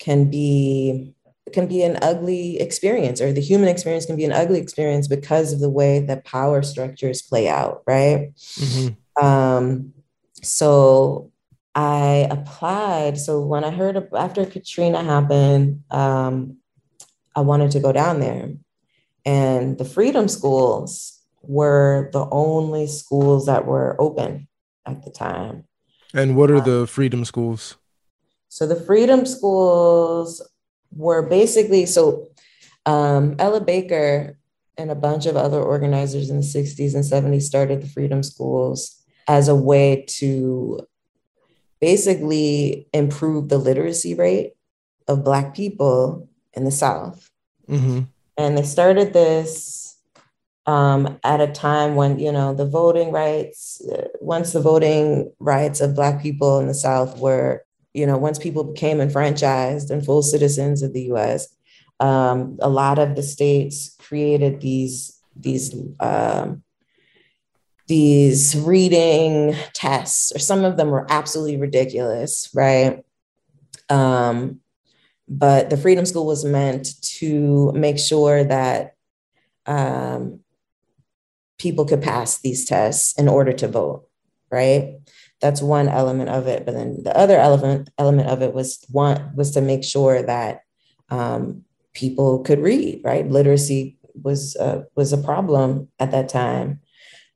can 0.00 0.30
be 0.30 1.14
can 1.52 1.66
be 1.66 1.82
an 1.82 1.98
ugly 2.00 2.60
experience 2.60 3.20
or 3.20 3.32
the 3.32 3.40
human 3.40 3.68
experience 3.68 4.06
can 4.06 4.16
be 4.16 4.24
an 4.24 4.32
ugly 4.32 4.58
experience 4.60 5.08
because 5.08 5.52
of 5.52 5.60
the 5.60 5.70
way 5.70 5.98
that 5.98 6.24
power 6.24 6.62
structures 6.62 7.22
play 7.22 7.48
out 7.48 7.82
right 7.86 8.32
mm-hmm. 8.34 9.24
um, 9.24 9.92
so 10.42 11.30
i 11.74 12.26
applied 12.30 13.18
so 13.18 13.40
when 13.40 13.64
i 13.64 13.70
heard 13.70 14.08
after 14.16 14.44
katrina 14.44 15.02
happened 15.02 15.82
um, 15.90 16.56
i 17.36 17.40
wanted 17.40 17.70
to 17.70 17.80
go 17.80 17.92
down 17.92 18.20
there 18.20 18.50
and 19.24 19.78
the 19.78 19.84
freedom 19.84 20.28
schools 20.28 21.20
were 21.42 22.10
the 22.12 22.26
only 22.30 22.86
schools 22.86 23.46
that 23.46 23.66
were 23.66 24.00
open 24.00 24.48
at 24.86 25.04
the 25.04 25.10
time. 25.10 25.64
And 26.12 26.36
what 26.36 26.50
are 26.50 26.58
um, 26.58 26.64
the 26.64 26.86
freedom 26.86 27.24
schools? 27.24 27.76
So 28.50 28.66
the 28.66 28.76
freedom 28.76 29.24
schools 29.24 30.42
were 30.92 31.22
basically 31.22 31.86
so 31.86 32.26
um, 32.84 33.36
Ella 33.38 33.60
Baker 33.60 34.36
and 34.76 34.90
a 34.90 34.96
bunch 34.96 35.26
of 35.26 35.36
other 35.36 35.62
organizers 35.62 36.30
in 36.30 36.36
the 36.36 36.42
60s 36.42 36.94
and 36.94 37.04
70s 37.04 37.42
started 37.42 37.80
the 37.80 37.86
freedom 37.86 38.22
schools 38.22 39.02
as 39.28 39.46
a 39.46 39.54
way 39.54 40.04
to 40.08 40.80
basically 41.80 42.88
improve 42.92 43.48
the 43.48 43.58
literacy 43.58 44.14
rate 44.14 44.54
of 45.06 45.24
Black 45.24 45.54
people 45.54 46.28
in 46.52 46.64
the 46.64 46.72
South. 46.72 47.30
Mm-hmm. 47.68 48.00
And 48.36 48.58
they 48.58 48.64
started 48.64 49.12
this 49.12 49.96
um, 50.66 51.20
at 51.22 51.40
a 51.40 51.46
time 51.46 51.94
when, 51.94 52.18
you 52.18 52.32
know, 52.32 52.52
the 52.52 52.66
voting 52.66 53.12
rights, 53.12 53.80
uh, 53.92 54.08
once 54.20 54.52
the 54.52 54.60
voting 54.60 55.32
rights 55.38 55.80
of 55.80 55.94
Black 55.94 56.20
people 56.20 56.58
in 56.58 56.66
the 56.66 56.74
South 56.74 57.18
were, 57.18 57.64
you 57.94 58.06
know, 58.06 58.16
once 58.16 58.38
people 58.38 58.64
became 58.64 59.00
enfranchised 59.00 59.90
and 59.90 60.04
full 60.04 60.22
citizens 60.22 60.82
of 60.82 60.92
the 60.92 61.12
US, 61.12 61.48
um, 61.98 62.58
a 62.60 62.68
lot 62.68 62.98
of 62.98 63.16
the 63.16 63.22
states 63.22 63.96
created 63.98 64.60
these, 64.60 65.20
these, 65.36 65.74
um, 66.00 66.62
these 67.88 68.56
reading 68.56 69.54
tests, 69.74 70.32
or 70.34 70.38
some 70.38 70.64
of 70.64 70.76
them 70.76 70.90
were 70.90 71.06
absolutely 71.10 71.56
ridiculous, 71.56 72.48
right? 72.54 73.04
Um, 73.88 74.60
but 75.28 75.70
the 75.70 75.76
Freedom 75.76 76.06
School 76.06 76.26
was 76.26 76.44
meant 76.44 77.00
to 77.18 77.72
make 77.72 77.98
sure 77.98 78.44
that 78.44 78.94
um, 79.66 80.40
people 81.58 81.84
could 81.84 82.02
pass 82.02 82.38
these 82.40 82.64
tests 82.64 83.18
in 83.18 83.28
order 83.28 83.52
to 83.52 83.68
vote, 83.68 84.08
right? 84.50 84.98
That's 85.40 85.62
one 85.62 85.88
element 85.88 86.30
of 86.30 86.46
it. 86.46 86.66
But 86.66 86.74
then 86.74 87.02
the 87.02 87.16
other 87.16 87.38
element 87.38 87.90
element 87.98 88.28
of 88.28 88.42
it 88.42 88.52
was 88.52 88.84
one 88.90 89.32
was 89.34 89.52
to 89.52 89.60
make 89.60 89.84
sure 89.84 90.22
that 90.22 90.62
um, 91.08 91.64
people 91.94 92.40
could 92.40 92.60
read, 92.60 93.00
right? 93.04 93.28
Literacy 93.28 93.98
was 94.22 94.56
uh, 94.56 94.82
was 94.94 95.12
a 95.12 95.18
problem 95.18 95.88
at 95.98 96.10
that 96.10 96.28
time. 96.28 96.80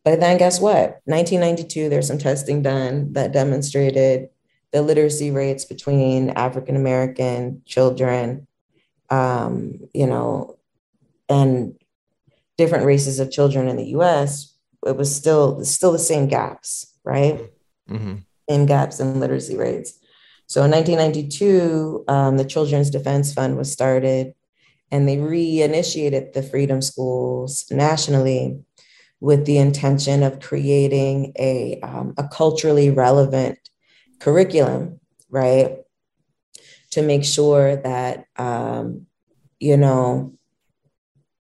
But 0.05 0.21
then 0.21 0.37
guess 0.37 0.61
what? 0.61 1.01
1992, 1.07 1.89
there's 1.89 2.07
some 2.07 2.19
testing 2.19 2.63
done 2.63 3.15
that 3.15 3.33
demonstrated 3.33 4.29
the 4.73 4.83
literacy 4.83 5.31
rates 5.31 5.65
between 5.65 6.31
African 6.31 6.77
American 6.77 7.63
children, 7.65 8.47
um, 9.09 9.79
you 9.95 10.07
know, 10.07 10.59
and 11.29 11.75
different 12.59 12.85
races 12.85 13.19
of 13.19 13.31
children 13.31 13.69
in 13.69 13.77
the 13.77 13.87
U.S. 13.91 14.55
It 14.85 14.97
was 14.97 15.15
still 15.15 15.65
still 15.65 15.93
the 15.93 15.99
same 15.99 16.29
gaps, 16.29 16.93
right? 17.05 17.41
Mm-hmm. 17.91 18.15
Same 18.49 18.67
gaps 18.67 19.01
in 19.01 19.21
literacy 19.21 19.57
rates. 19.57 19.99
So 20.47 20.63
in 20.63 20.71
1992, 20.71 22.05
um, 22.09 22.37
the 22.37 22.45
Children's 22.45 22.91
Defense 22.91 23.33
Fund 23.33 23.57
was 23.57 23.73
started, 23.73 24.35
and 24.91 25.09
they 25.09 25.17
reinitiated 25.17 26.33
the 26.33 26.43
Freedom 26.43 26.83
Schools 26.83 27.65
nationally 27.71 28.61
with 29.21 29.47
the 29.47 29.57
intention 29.57 30.23
of 30.23 30.41
creating 30.41 31.33
a, 31.39 31.81
um, 31.83 32.15
a 32.19 32.29
culturally 32.29 32.91
relevant 32.91 33.59
curriculum, 34.19 35.01
right? 35.31 35.79
To 36.91 37.03
make 37.03 37.25
sure 37.25 37.77
that, 37.77 38.27
um, 38.37 39.07
you 39.59 39.77
know, 39.77 40.35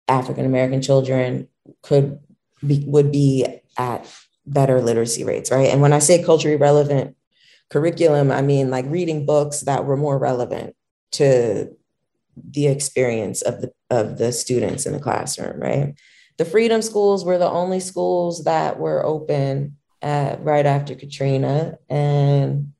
African 0.07 0.47
American 0.47 0.81
children 0.81 1.49
could 1.83 2.21
be, 2.65 2.85
would 2.87 3.11
be 3.11 3.47
at 3.77 4.07
better 4.47 4.81
literacy 4.81 5.25
rates, 5.25 5.51
right? 5.51 5.69
And 5.69 5.81
when 5.81 5.93
I 5.93 5.99
say 5.99 6.23
culturally 6.23 6.57
relevant 6.57 7.17
curriculum, 7.71 8.31
I 8.31 8.43
mean 8.43 8.71
like 8.71 8.85
reading 8.89 9.27
books 9.27 9.61
that 9.61 9.85
were 9.85 9.97
more 9.97 10.19
relevant 10.19 10.75
to 11.13 11.69
the 12.37 12.67
experience 12.67 13.43
of 13.43 13.61
the 13.61 13.73
of 13.91 14.19
the 14.19 14.33
students 14.33 14.87
in 14.87 14.93
the 14.93 15.01
classroom, 15.01 15.61
right? 15.61 15.95
The 16.39 16.45
freedom 16.45 16.83
schools 16.83 17.25
were 17.25 17.39
the 17.39 17.51
only 17.51 17.81
schools 17.81 18.45
that 18.45 18.79
were 18.79 19.05
open 19.05 19.77
at, 20.03 20.43
right 20.43 20.67
after 20.67 20.95
Katrina. 20.95 21.79
And, 21.89 22.73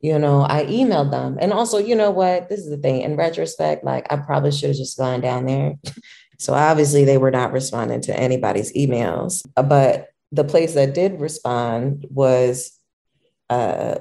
you 0.00 0.18
know, 0.18 0.42
I 0.42 0.64
emailed 0.66 1.10
them. 1.10 1.38
And 1.40 1.52
also, 1.52 1.78
you 1.78 1.96
know 1.96 2.10
what? 2.10 2.48
This 2.48 2.60
is 2.60 2.70
the 2.70 2.76
thing. 2.76 3.02
In 3.02 3.16
retrospect, 3.16 3.84
like 3.84 4.06
I 4.10 4.16
probably 4.16 4.52
should 4.52 4.68
have 4.68 4.76
just 4.76 4.98
gone 4.98 5.20
down 5.20 5.46
there. 5.46 5.74
so 6.38 6.54
obviously 6.54 7.04
they 7.04 7.18
were 7.18 7.30
not 7.30 7.52
responding 7.52 8.02
to 8.02 8.18
anybody's 8.18 8.72
emails. 8.74 9.42
But 9.54 10.10
the 10.32 10.44
place 10.44 10.74
that 10.74 10.94
did 10.94 11.20
respond 11.20 12.06
was 12.10 12.78
uh, 13.50 13.96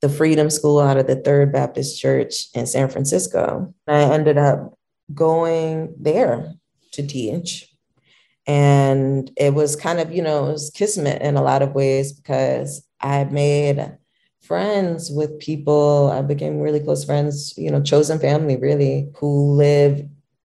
the 0.00 0.08
Freedom 0.08 0.50
School 0.50 0.80
out 0.80 0.96
of 0.96 1.06
the 1.06 1.16
Third 1.16 1.52
Baptist 1.52 2.00
Church 2.00 2.46
in 2.54 2.66
San 2.66 2.88
Francisco. 2.88 3.74
I 3.86 4.02
ended 4.02 4.38
up 4.38 4.78
going 5.12 5.94
there 5.98 6.54
to 6.92 7.06
teach. 7.06 7.70
And 8.46 9.30
it 9.36 9.54
was 9.54 9.76
kind 9.76 10.00
of, 10.00 10.12
you 10.12 10.22
know, 10.22 10.48
it 10.48 10.52
was 10.52 10.70
kismet 10.70 11.22
in 11.22 11.36
a 11.36 11.42
lot 11.42 11.62
of 11.62 11.74
ways 11.74 12.12
because 12.12 12.86
I 13.00 13.24
made 13.24 13.96
friends 14.42 15.10
with 15.10 15.38
people. 15.38 16.10
I 16.12 16.20
became 16.20 16.60
really 16.60 16.80
close 16.80 17.04
friends, 17.04 17.54
you 17.56 17.70
know, 17.70 17.82
chosen 17.82 18.18
family 18.18 18.56
really, 18.56 19.08
who 19.16 19.52
live 19.52 20.06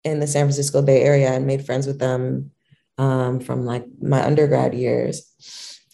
in 0.04 0.21
the 0.21 0.26
San 0.26 0.47
Francisco 0.47 0.81
Bay 0.83 1.02
Area 1.02 1.31
and 1.31 1.47
made 1.47 1.66
friends 1.66 1.87
with 1.87 1.99
them 1.99 2.50
um, 3.02 3.40
from 3.40 3.64
like 3.66 3.85
my 4.00 4.25
undergrad 4.25 4.75
years. 4.75 5.28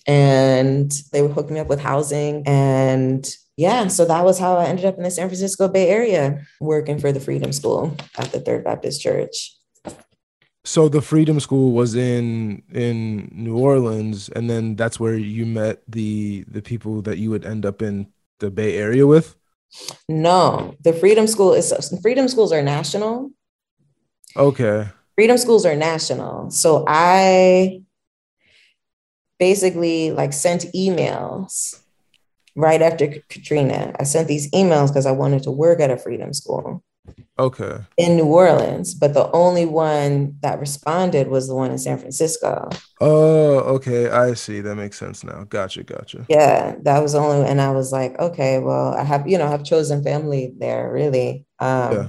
And 0.07 0.91
they 1.13 1.23
would 1.23 1.33
hook 1.33 1.51
me 1.51 1.59
up 1.59 1.69
with 1.69 1.81
housing. 1.81 2.43
And 2.47 3.29
yeah, 3.57 3.89
so 3.89 4.05
that 4.05 4.25
was 4.25 4.39
how 4.39 4.57
I 4.57 4.67
ended 4.67 4.85
up 4.85 4.97
in 4.97 5.03
the 5.03 5.11
San 5.11 5.29
Francisco 5.29 5.69
Bay 5.69 5.89
Area 5.89 6.47
working 6.61 6.99
for 6.99 7.13
the 7.13 7.21
Freedom 7.21 7.53
School 7.53 7.97
at 8.17 8.33
the 8.33 8.41
Third 8.41 8.65
Baptist 8.65 9.01
Church. 9.01 9.55
So 10.65 10.89
the 10.89 11.01
Freedom 11.01 11.41
School 11.41 11.73
was 11.73 11.95
in 11.95 12.63
in 12.73 13.31
New 13.33 13.57
Orleans, 13.57 14.29
and 14.29 14.51
then 14.51 14.77
that's 14.77 15.01
where 15.01 15.17
you 15.17 15.47
met 15.47 15.83
the 15.89 16.45
the 16.47 16.61
people 16.61 17.01
that 17.03 17.17
you 17.17 17.31
would 17.31 17.47
end 17.47 17.65
up 17.65 17.81
in 17.81 18.09
the 18.39 18.51
Bay 18.51 18.77
Area 18.77 19.07
with. 19.07 19.35
No, 20.09 20.75
the 20.85 20.93
Freedom 20.93 21.27
School 21.27 21.55
is 21.55 21.73
Freedom 22.03 22.29
Schools 22.29 22.53
are 22.53 22.63
national. 22.63 23.31
Okay. 24.37 24.89
Freedom 25.19 25.37
Schools 25.37 25.67
are 25.67 25.75
national. 25.75 26.49
So 26.53 26.85
I 26.87 27.83
basically 29.41 30.13
like 30.13 30.33
sent 30.33 30.67
emails 30.77 31.83
right 32.55 32.81
after 32.81 33.09
Katrina. 33.29 33.97
I 33.99 34.05
sent 34.05 34.29
these 34.29 34.49
emails 34.53 34.91
because 34.91 35.07
I 35.07 35.11
wanted 35.11 35.43
to 35.43 35.51
work 35.51 35.81
at 35.81 35.91
a 35.91 35.97
freedom 35.97 36.33
school. 36.33 36.85
Okay. 37.37 37.79
In 37.97 38.15
New 38.15 38.27
Orleans, 38.27 38.95
but 38.95 39.13
the 39.13 39.29
only 39.33 39.67
one 39.67 40.37
that 40.43 40.61
responded 40.61 41.27
was 41.27 41.49
the 41.49 41.55
one 41.57 41.73
in 41.73 41.79
San 41.79 41.99
Francisco. 41.99 42.69
Oh, 43.01 43.59
okay. 43.75 44.11
I 44.11 44.35
see. 44.35 44.61
That 44.61 44.77
makes 44.77 44.99
sense 44.99 45.25
now. 45.25 45.43
Gotcha. 45.49 45.83
Gotcha. 45.83 46.27
Yeah, 46.29 46.77
that 46.83 47.03
was 47.03 47.17
only, 47.17 47.45
and 47.49 47.61
I 47.61 47.73
was 47.73 47.91
like, 47.91 48.17
okay, 48.21 48.61
well, 48.61 48.95
I 48.95 49.03
have, 49.03 49.27
you 49.27 49.37
know, 49.37 49.49
I've 49.49 49.65
chosen 49.65 50.05
family 50.05 50.53
there, 50.59 50.93
really. 50.93 51.45
Um, 51.59 51.93
yeah. 51.93 52.09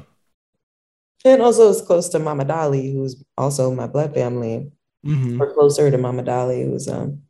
And 1.26 1.42
also, 1.42 1.70
it's 1.70 1.82
close 1.82 2.10
to 2.10 2.20
Mama 2.20 2.46
Dolly, 2.46 2.94
who's 2.94 3.24
also 3.38 3.74
my 3.74 3.88
blood 3.88 4.14
family, 4.14 4.72
mm-hmm. 5.06 5.42
or 5.42 5.54
closer 5.54 5.92
to 5.92 5.98
Mama 5.98 6.24
Dolly, 6.24 6.64
who's 6.64 6.88
um, 6.88 7.24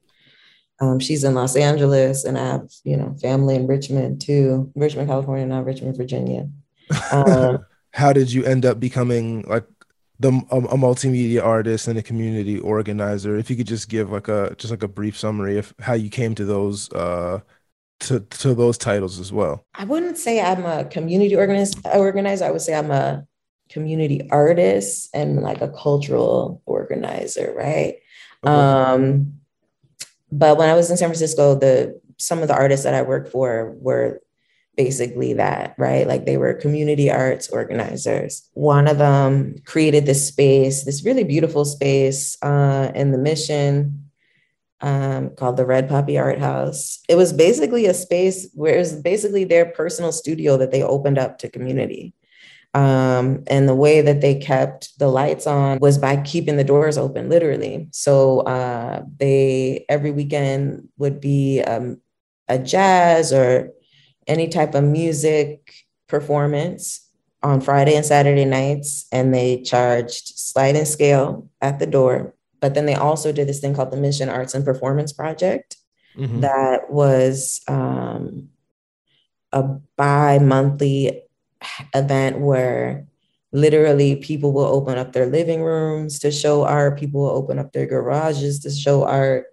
um, 0.81 0.99
she's 0.99 1.23
in 1.23 1.33
Los 1.33 1.55
Angeles, 1.55 2.23
and 2.23 2.37
I 2.37 2.45
have, 2.45 2.69
you 2.83 2.95
know, 2.95 3.15
family 3.21 3.55
in 3.55 3.67
Richmond 3.67 4.21
too, 4.21 4.71
Richmond, 4.75 5.09
California, 5.09 5.45
not 5.45 5.65
Richmond, 5.65 5.97
Virginia. 5.97 6.47
Um, 7.11 7.65
How 7.93 8.13
did 8.13 8.31
you 8.31 8.45
end 8.45 8.65
up 8.65 8.79
becoming 8.79 9.41
like 9.47 9.65
the 10.19 10.29
a, 10.51 10.57
a, 10.57 10.77
multimedia 10.77 11.43
artist 11.43 11.87
and 11.87 11.97
a 11.97 12.03
community 12.03 12.59
organizer? 12.59 13.35
If 13.35 13.49
you 13.49 13.55
could 13.55 13.67
just 13.67 13.89
give 13.89 14.11
like 14.11 14.27
a 14.27 14.55
just 14.57 14.71
like 14.71 14.83
a 14.83 14.87
brief 14.87 15.17
summary 15.17 15.57
of 15.57 15.73
how 15.79 15.93
you 15.93 16.09
came 16.09 16.35
to 16.35 16.45
those 16.45 16.91
uh 16.93 17.39
to, 18.01 18.19
to 18.19 18.53
those 18.53 18.77
titles 18.77 19.19
as 19.19 19.33
well? 19.33 19.65
I 19.73 19.85
wouldn't 19.85 20.17
say 20.17 20.39
I'm 20.39 20.65
a 20.65 20.85
community 20.85 21.35
organiz- 21.35 21.79
organizer. 21.95 22.45
I 22.45 22.51
would 22.51 22.61
say 22.61 22.75
I'm 22.75 22.91
a 22.91 23.25
community 23.69 24.27
artist 24.31 25.09
and 25.13 25.41
like 25.41 25.61
a 25.61 25.69
cultural 25.69 26.61
organizer, 26.65 27.53
right? 27.55 27.95
Okay. 28.43 28.53
Um, 28.53 29.33
but 30.31 30.57
when 30.57 30.69
I 30.69 30.73
was 30.73 30.89
in 30.91 30.97
San 30.97 31.09
Francisco, 31.09 31.55
the 31.55 31.99
some 32.17 32.39
of 32.39 32.47
the 32.47 32.55
artists 32.55 32.83
that 32.83 32.93
I 32.93 33.01
worked 33.01 33.29
for 33.31 33.75
were 33.79 34.21
basically 34.75 35.33
that, 35.33 35.75
right? 35.77 36.07
Like 36.07 36.25
they 36.25 36.37
were 36.37 36.53
community 36.53 37.11
arts 37.11 37.49
organizers. 37.49 38.49
One 38.53 38.87
of 38.87 38.97
them 38.97 39.55
created 39.65 40.05
this 40.05 40.27
space, 40.27 40.83
this 40.83 41.03
really 41.03 41.23
beautiful 41.23 41.65
space 41.65 42.37
uh, 42.41 42.91
in 42.95 43.11
the 43.11 43.17
mission 43.17 44.09
um, 44.81 45.31
called 45.35 45.57
the 45.57 45.65
Red 45.65 45.89
Poppy 45.89 46.17
Art 46.17 46.39
House. 46.39 46.99
It 47.09 47.15
was 47.15 47.33
basically 47.33 47.87
a 47.87 47.93
space 47.93 48.49
where 48.53 48.75
it 48.75 48.79
was 48.79 48.93
basically 48.93 49.43
their 49.43 49.65
personal 49.65 50.11
studio 50.11 50.57
that 50.57 50.71
they 50.71 50.83
opened 50.83 51.17
up 51.17 51.39
to 51.39 51.49
community. 51.49 52.13
Um, 52.73 53.43
and 53.47 53.67
the 53.67 53.75
way 53.75 54.01
that 54.01 54.21
they 54.21 54.35
kept 54.35 54.97
the 54.99 55.07
lights 55.07 55.47
on 55.47 55.79
was 55.79 55.97
by 55.97 56.17
keeping 56.21 56.57
the 56.57 56.63
doors 56.63 56.97
open, 56.97 57.29
literally. 57.29 57.87
So 57.91 58.41
uh, 58.41 59.03
they 59.17 59.85
every 59.89 60.11
weekend 60.11 60.89
would 60.97 61.19
be 61.19 61.61
um, 61.61 61.99
a 62.47 62.59
jazz 62.59 63.33
or 63.33 63.71
any 64.27 64.49
type 64.49 64.75
of 64.75 64.83
music 64.83 65.73
performance 66.07 67.07
on 67.41 67.61
Friday 67.61 67.95
and 67.95 68.05
Saturday 68.05 68.45
nights, 68.45 69.07
and 69.11 69.33
they 69.33 69.61
charged 69.61 70.37
sliding 70.37 70.85
scale 70.85 71.49
at 71.61 71.79
the 71.79 71.87
door. 71.87 72.35
But 72.59 72.75
then 72.75 72.85
they 72.85 72.95
also 72.95 73.31
did 73.31 73.47
this 73.47 73.59
thing 73.59 73.73
called 73.73 73.91
the 73.91 73.97
Mission 73.97 74.29
Arts 74.29 74.53
and 74.53 74.65
Performance 74.65 75.13
Project 75.13 75.77
mm-hmm. 76.15 76.41
that 76.41 76.91
was 76.91 77.61
um, 77.67 78.49
a 79.51 79.63
bi 79.95 80.39
monthly 80.39 81.23
event 81.93 82.39
where 82.39 83.05
literally 83.51 84.15
people 84.15 84.51
will 84.51 84.65
open 84.65 84.97
up 84.97 85.13
their 85.13 85.25
living 85.25 85.63
rooms 85.63 86.19
to 86.19 86.31
show 86.31 86.63
art, 86.63 86.99
people 86.99 87.21
will 87.21 87.29
open 87.29 87.59
up 87.59 87.73
their 87.73 87.85
garages 87.85 88.59
to 88.59 88.69
show 88.69 89.03
art. 89.03 89.45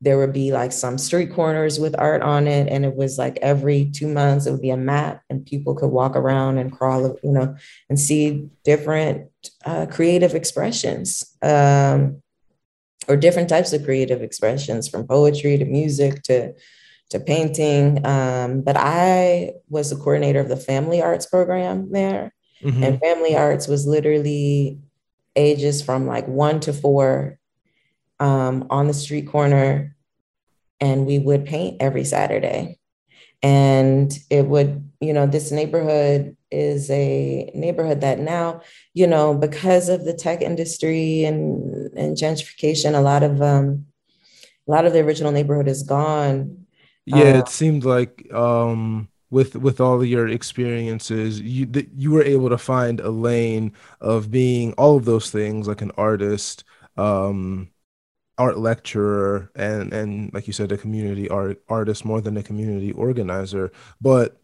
There 0.00 0.18
would 0.18 0.32
be 0.32 0.52
like 0.52 0.70
some 0.70 0.96
street 0.96 1.32
corners 1.32 1.80
with 1.80 1.98
art 1.98 2.22
on 2.22 2.46
it. 2.46 2.68
And 2.68 2.84
it 2.84 2.94
was 2.94 3.18
like 3.18 3.36
every 3.42 3.86
two 3.86 4.06
months, 4.06 4.46
it 4.46 4.52
would 4.52 4.62
be 4.62 4.70
a 4.70 4.76
map 4.76 5.22
and 5.28 5.44
people 5.44 5.74
could 5.74 5.88
walk 5.90 6.14
around 6.14 6.58
and 6.58 6.70
crawl, 6.72 7.18
you 7.22 7.32
know, 7.32 7.56
and 7.88 7.98
see 7.98 8.48
different 8.64 9.28
uh, 9.64 9.86
creative 9.86 10.34
expressions 10.34 11.36
um, 11.42 12.22
or 13.08 13.16
different 13.16 13.48
types 13.48 13.72
of 13.72 13.84
creative 13.84 14.22
expressions 14.22 14.88
from 14.88 15.06
poetry 15.06 15.58
to 15.58 15.64
music 15.64 16.22
to 16.24 16.54
to 17.10 17.20
painting. 17.20 18.04
Um, 18.06 18.60
but 18.60 18.76
I 18.76 19.52
was 19.68 19.90
the 19.90 19.96
coordinator 19.96 20.40
of 20.40 20.48
the 20.48 20.56
family 20.56 21.00
arts 21.00 21.26
program 21.26 21.90
there. 21.90 22.34
Mm-hmm. 22.62 22.82
And 22.82 23.00
family 23.00 23.36
arts 23.36 23.68
was 23.68 23.86
literally 23.86 24.78
ages 25.36 25.80
from 25.82 26.06
like 26.06 26.26
one 26.26 26.60
to 26.60 26.72
four 26.72 27.38
um, 28.20 28.66
on 28.70 28.88
the 28.88 28.94
street 28.94 29.28
corner. 29.28 29.96
And 30.80 31.06
we 31.06 31.18
would 31.18 31.46
paint 31.46 31.80
every 31.80 32.04
Saturday. 32.04 32.78
And 33.42 34.12
it 34.30 34.46
would, 34.46 34.90
you 35.00 35.12
know, 35.12 35.26
this 35.26 35.52
neighborhood 35.52 36.36
is 36.50 36.90
a 36.90 37.50
neighborhood 37.54 38.00
that 38.00 38.18
now, 38.18 38.62
you 38.94 39.06
know, 39.06 39.34
because 39.34 39.88
of 39.88 40.04
the 40.04 40.14
tech 40.14 40.42
industry 40.42 41.24
and, 41.24 41.92
and 41.96 42.16
gentrification, 42.16 42.94
a 42.94 43.00
lot 43.00 43.22
of 43.22 43.40
um, 43.40 43.86
a 44.66 44.70
lot 44.70 44.84
of 44.84 44.92
the 44.92 45.00
original 45.00 45.32
neighborhood 45.32 45.68
is 45.68 45.82
gone. 45.82 46.66
Yeah, 47.08 47.32
uh, 47.34 47.38
it 47.38 47.48
seemed 47.48 47.84
like 47.84 48.32
um, 48.32 49.08
with 49.30 49.56
with 49.56 49.80
all 49.80 50.00
of 50.00 50.06
your 50.06 50.28
experiences, 50.28 51.40
you 51.40 51.66
that 51.66 51.88
you 51.94 52.10
were 52.10 52.22
able 52.22 52.48
to 52.50 52.58
find 52.58 53.00
a 53.00 53.10
lane 53.10 53.72
of 54.00 54.30
being 54.30 54.72
all 54.74 54.96
of 54.96 55.04
those 55.04 55.30
things, 55.30 55.68
like 55.68 55.82
an 55.82 55.92
artist, 55.96 56.64
um, 56.96 57.70
art 58.38 58.58
lecturer, 58.58 59.50
and 59.54 59.92
and 59.92 60.32
like 60.34 60.46
you 60.46 60.52
said, 60.52 60.72
a 60.72 60.78
community 60.78 61.28
art 61.28 61.62
artist 61.68 62.04
more 62.04 62.20
than 62.20 62.36
a 62.36 62.42
community 62.42 62.92
organizer. 62.92 63.72
But 64.00 64.40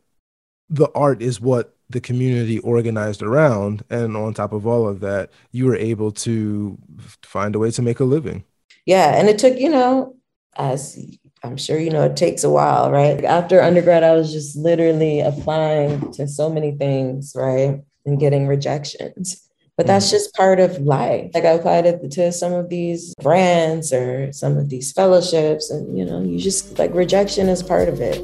the 0.70 0.90
art 0.94 1.22
is 1.22 1.40
what 1.40 1.76
the 1.90 2.00
community 2.00 2.58
organized 2.60 3.22
around, 3.22 3.84
and 3.90 4.16
on 4.16 4.34
top 4.34 4.52
of 4.52 4.66
all 4.66 4.88
of 4.88 5.00
that, 5.00 5.30
you 5.52 5.66
were 5.66 5.76
able 5.76 6.12
to 6.12 6.78
find 7.22 7.54
a 7.54 7.58
way 7.58 7.70
to 7.72 7.82
make 7.82 8.00
a 8.00 8.04
living. 8.04 8.44
Yeah, 8.86 9.18
and 9.18 9.28
it 9.28 9.38
took 9.38 9.58
you 9.58 9.70
know 9.70 10.16
as 10.56 10.98
I'm 11.44 11.59
sure 11.59 11.78
you 11.78 11.90
know 11.90 12.02
it 12.02 12.16
takes 12.16 12.42
a 12.42 12.50
while, 12.50 12.90
right? 12.90 13.22
After 13.22 13.61
undergrad, 13.61 14.02
I 14.02 14.14
was 14.14 14.33
just 14.33 14.57
literally 14.57 15.20
applying 15.20 16.11
to 16.12 16.26
so 16.26 16.48
many 16.48 16.72
things, 16.72 17.35
right? 17.37 17.83
And 18.07 18.18
getting 18.18 18.46
rejections. 18.46 19.46
But 19.76 19.87
that's 19.87 20.11
just 20.11 20.35
part 20.35 20.59
of 20.59 20.78
life. 20.80 21.33
Like 21.35 21.44
I 21.44 21.50
applied 21.50 22.11
to 22.12 22.33
some 22.33 22.52
of 22.52 22.70
these 22.70 23.12
grants 23.22 23.92
or 23.92 24.33
some 24.33 24.57
of 24.57 24.70
these 24.70 24.92
fellowships, 24.92 25.70
and 25.70 25.98
you 25.98 26.04
know, 26.04 26.22
you 26.22 26.38
just 26.38 26.78
like 26.78 26.94
rejection 26.94 27.48
is 27.48 27.62
part 27.62 27.88
of 27.88 28.00
it. 28.00 28.22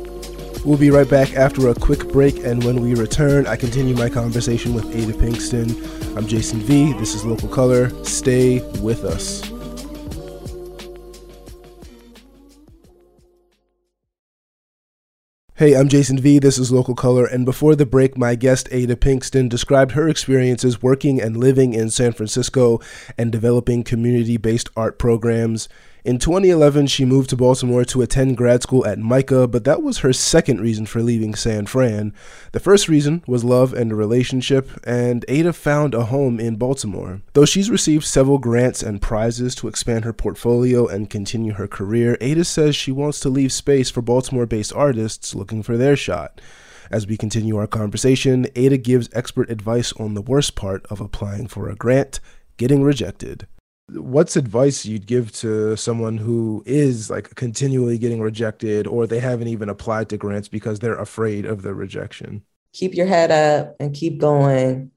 We'll 0.65 0.79
be 0.79 0.91
right 0.91 1.09
back 1.09 1.35
after 1.35 1.69
a 1.69 1.75
quick 1.75 2.09
break, 2.09 2.39
and 2.45 2.65
when 2.65 2.81
we 2.81 2.95
return, 2.95 3.47
I 3.47 3.57
continue 3.57 3.95
my 3.95 4.09
conversation 4.09 4.75
with 4.75 4.95
Ada 4.95 5.13
Pinkston. 5.13 6.17
I'm 6.17 6.27
Jason 6.27 6.61
V. 6.61 6.95
This 6.95 7.15
is 7.15 7.25
Local 7.25 7.49
Color. 7.49 7.91
Stay 8.05 8.61
with 8.81 9.05
us. 9.05 9.43
Hey, 15.61 15.75
I'm 15.77 15.91
Jason 15.91 16.19
V. 16.19 16.39
This 16.39 16.57
is 16.57 16.73
Local 16.73 16.95
Color, 16.95 17.27
and 17.27 17.45
before 17.45 17.75
the 17.75 17.85
break, 17.85 18.17
my 18.17 18.35
guest 18.35 18.67
Ada 18.73 18.97
Pinkston 18.97 19.47
described 19.51 19.93
her 19.93 20.09
experiences 20.09 20.81
working 20.81 21.21
and 21.21 21.37
living 21.37 21.75
in 21.75 21.91
San 21.91 22.13
Francisco 22.13 22.81
and 23.19 23.31
developing 23.31 23.85
community 23.85 24.39
based 24.39 24.71
art 24.75 24.99
programs. 24.99 25.69
In 26.03 26.19
2011, 26.19 26.87
she 26.87 27.05
moved 27.05 27.29
to 27.29 27.37
Baltimore 27.37 27.85
to 27.85 28.01
attend 28.01 28.39
grad 28.39 28.63
school 28.63 28.87
at 28.87 28.99
MICA, 28.99 29.47
but 29.47 29.65
that 29.65 29.83
was 29.83 29.99
her 29.99 30.15
second 30.15 30.59
reason 30.59 30.87
for 30.87 31.03
leaving 31.03 31.35
San 31.35 31.67
Fran. 31.67 32.15
The 32.53 32.61
first 32.61 32.89
reason 32.89 33.23
was 33.27 33.45
love 33.45 33.75
and 33.75 33.93
a 33.93 33.95
relationship, 33.95 34.71
and 34.85 35.27
Ada 35.29 35.53
found 35.53 35.95
a 35.95 36.07
home 36.07 36.41
in 36.41 36.57
Baltimore. 36.57 37.21
Though 37.35 37.45
she's 37.45 37.71
received 37.71 38.05
several 38.05 38.39
grants 38.39 38.83
and 38.83 39.03
prizes 39.03 39.55
to 39.57 39.69
expand 39.69 40.07
her 40.07 40.15
portfolio 40.15 40.87
and 40.87 41.11
continue 41.11 41.53
her 41.53 41.69
career, 41.69 42.17
Ada 42.23 42.45
says 42.45 42.75
she 42.75 42.93
wants 42.93 43.21
to 43.21 43.29
leave 43.29 43.53
space 43.53 43.91
for 43.91 44.01
Baltimore 44.01 44.47
based 44.47 44.73
artists 44.73 45.35
looking 45.35 45.63
for 45.63 45.77
their 45.77 45.97
shot. 45.97 46.41
As 46.91 47.07
we 47.07 47.19
continue 47.19 47.59
our 47.59 47.67
conversation, 47.67 48.47
Ada 48.57 48.79
gives 48.79 49.11
expert 49.13 49.51
advice 49.51 49.93
on 49.93 50.15
the 50.15 50.23
worst 50.23 50.55
part 50.55 50.87
of 50.87 50.99
applying 50.99 51.47
for 51.47 51.69
a 51.69 51.77
grant 51.77 52.21
getting 52.57 52.83
rejected 52.83 53.47
what's 53.95 54.37
advice 54.37 54.85
you'd 54.85 55.07
give 55.07 55.33
to 55.33 55.77
someone 55.77 56.17
who 56.17 56.63
is 56.67 57.11
like 57.11 57.35
continually 57.35 57.99
getting 57.99 58.21
rejected 58.21 58.87
or 58.87 59.07
they 59.07 59.21
haven't 59.21 59.49
even 59.49 59.69
applied 59.69 60.09
to 60.11 60.17
grants 60.17 60.49
because 60.49 60.79
they're 60.79 60.99
afraid 60.99 61.45
of 61.45 61.63
the 61.63 61.75
rejection? 61.75 62.43
Keep 62.73 62.95
your 62.95 63.07
head 63.07 63.31
up 63.31 63.77
and 63.81 63.95
keep 63.95 64.19
going. 64.19 64.91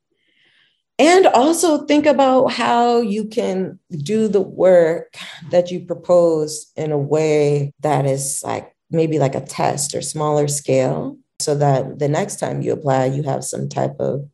And 1.00 1.26
also 1.28 1.86
think 1.86 2.06
about 2.06 2.48
how 2.52 3.02
you 3.02 3.26
can 3.26 3.80
do 3.90 4.28
the 4.28 4.42
work 4.42 5.18
that 5.50 5.72
you 5.72 5.80
propose 5.80 6.72
in 6.76 6.92
a 6.92 6.98
way 6.98 7.74
that 7.80 8.06
is 8.06 8.42
like 8.46 8.76
maybe 8.92 9.18
like 9.18 9.34
a 9.34 9.42
test 9.42 9.96
or 9.96 10.02
smaller 10.02 10.48
scale 10.48 11.18
so 11.40 11.56
that 11.56 11.98
the 11.98 12.08
next 12.08 12.40
time 12.40 12.62
you 12.62 12.72
apply 12.72 13.06
you 13.06 13.24
have 13.24 13.44
some 13.44 13.68
type 13.68 13.96
of 14.00 14.30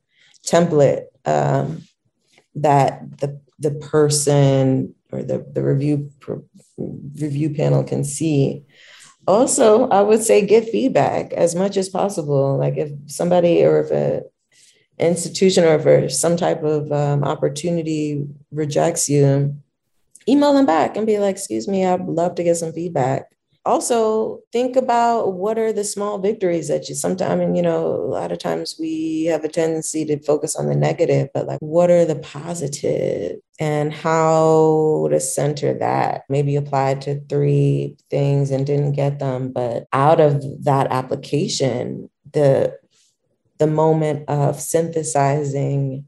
template 0.46 1.06
um, 1.26 1.84
that 2.56 3.20
the 3.20 3.40
the 3.60 3.72
person 3.72 4.96
or 5.12 5.24
the, 5.24 5.46
the 5.52 5.64
review 5.64 6.12
review 6.78 7.54
panel 7.54 7.84
can 7.84 8.04
see. 8.04 8.64
Also, 9.28 9.88
I 9.90 10.02
would 10.02 10.24
say 10.24 10.46
get 10.46 10.70
feedback 10.70 11.34
as 11.34 11.56
much 11.56 11.78
as 11.78 11.90
possible. 11.90 12.58
Like 12.58 12.78
if 12.78 12.92
somebody 13.08 13.64
or 13.64 13.82
if 13.82 13.92
a 13.92 14.24
institution 14.98 15.64
or 15.64 15.76
if 15.76 16.12
some 16.12 16.36
type 16.36 16.64
of 16.64 16.92
um, 16.92 17.24
opportunity 17.24 18.26
rejects 18.52 19.10
you, 19.10 19.56
email 20.28 20.54
them 20.54 20.66
back 20.66 20.98
and 20.98 21.08
be 21.08 21.20
like, 21.20 21.36
excuse 21.36 21.68
me, 21.68 21.86
I'd 21.86 22.06
love 22.06 22.36
to 22.36 22.44
get 22.44 22.58
some 22.58 22.74
feedback 22.74 23.32
also 23.70 24.40
think 24.52 24.76
about 24.76 25.34
what 25.34 25.58
are 25.58 25.72
the 25.72 25.84
small 25.84 26.18
victories 26.18 26.68
that 26.68 26.90
you 26.90 26.96
sometimes, 26.96 27.56
you 27.56 27.62
know, 27.62 27.86
a 27.88 28.12
lot 28.12 28.32
of 28.32 28.40
times 28.40 28.76
we 28.80 29.26
have 29.26 29.44
a 29.44 29.48
tendency 29.48 30.04
to 30.06 30.20
focus 30.24 30.56
on 30.56 30.68
the 30.68 30.76
negative, 30.76 31.30
but 31.34 31.48
like, 31.48 31.60
what 31.60 31.90
are 31.90 32.06
the 32.06 32.18
positive 32.18 33.38
and 33.60 33.94
how 33.94 35.08
to 35.12 35.20
center 35.20 35.78
that? 35.78 36.24
Maybe 36.30 36.56
applied 36.56 37.02
to 37.04 37.22
three 37.30 37.96
things 38.10 38.52
and 38.52 38.66
didn't 38.66 38.94
get 38.94 39.20
them, 39.20 39.52
but 39.54 39.88
out 39.94 40.20
of 40.20 40.44
that 40.66 40.88
application, 40.92 42.10
the 42.34 42.78
the 43.60 43.68
moment 43.68 44.28
of 44.30 44.60
synthesizing 44.60 46.06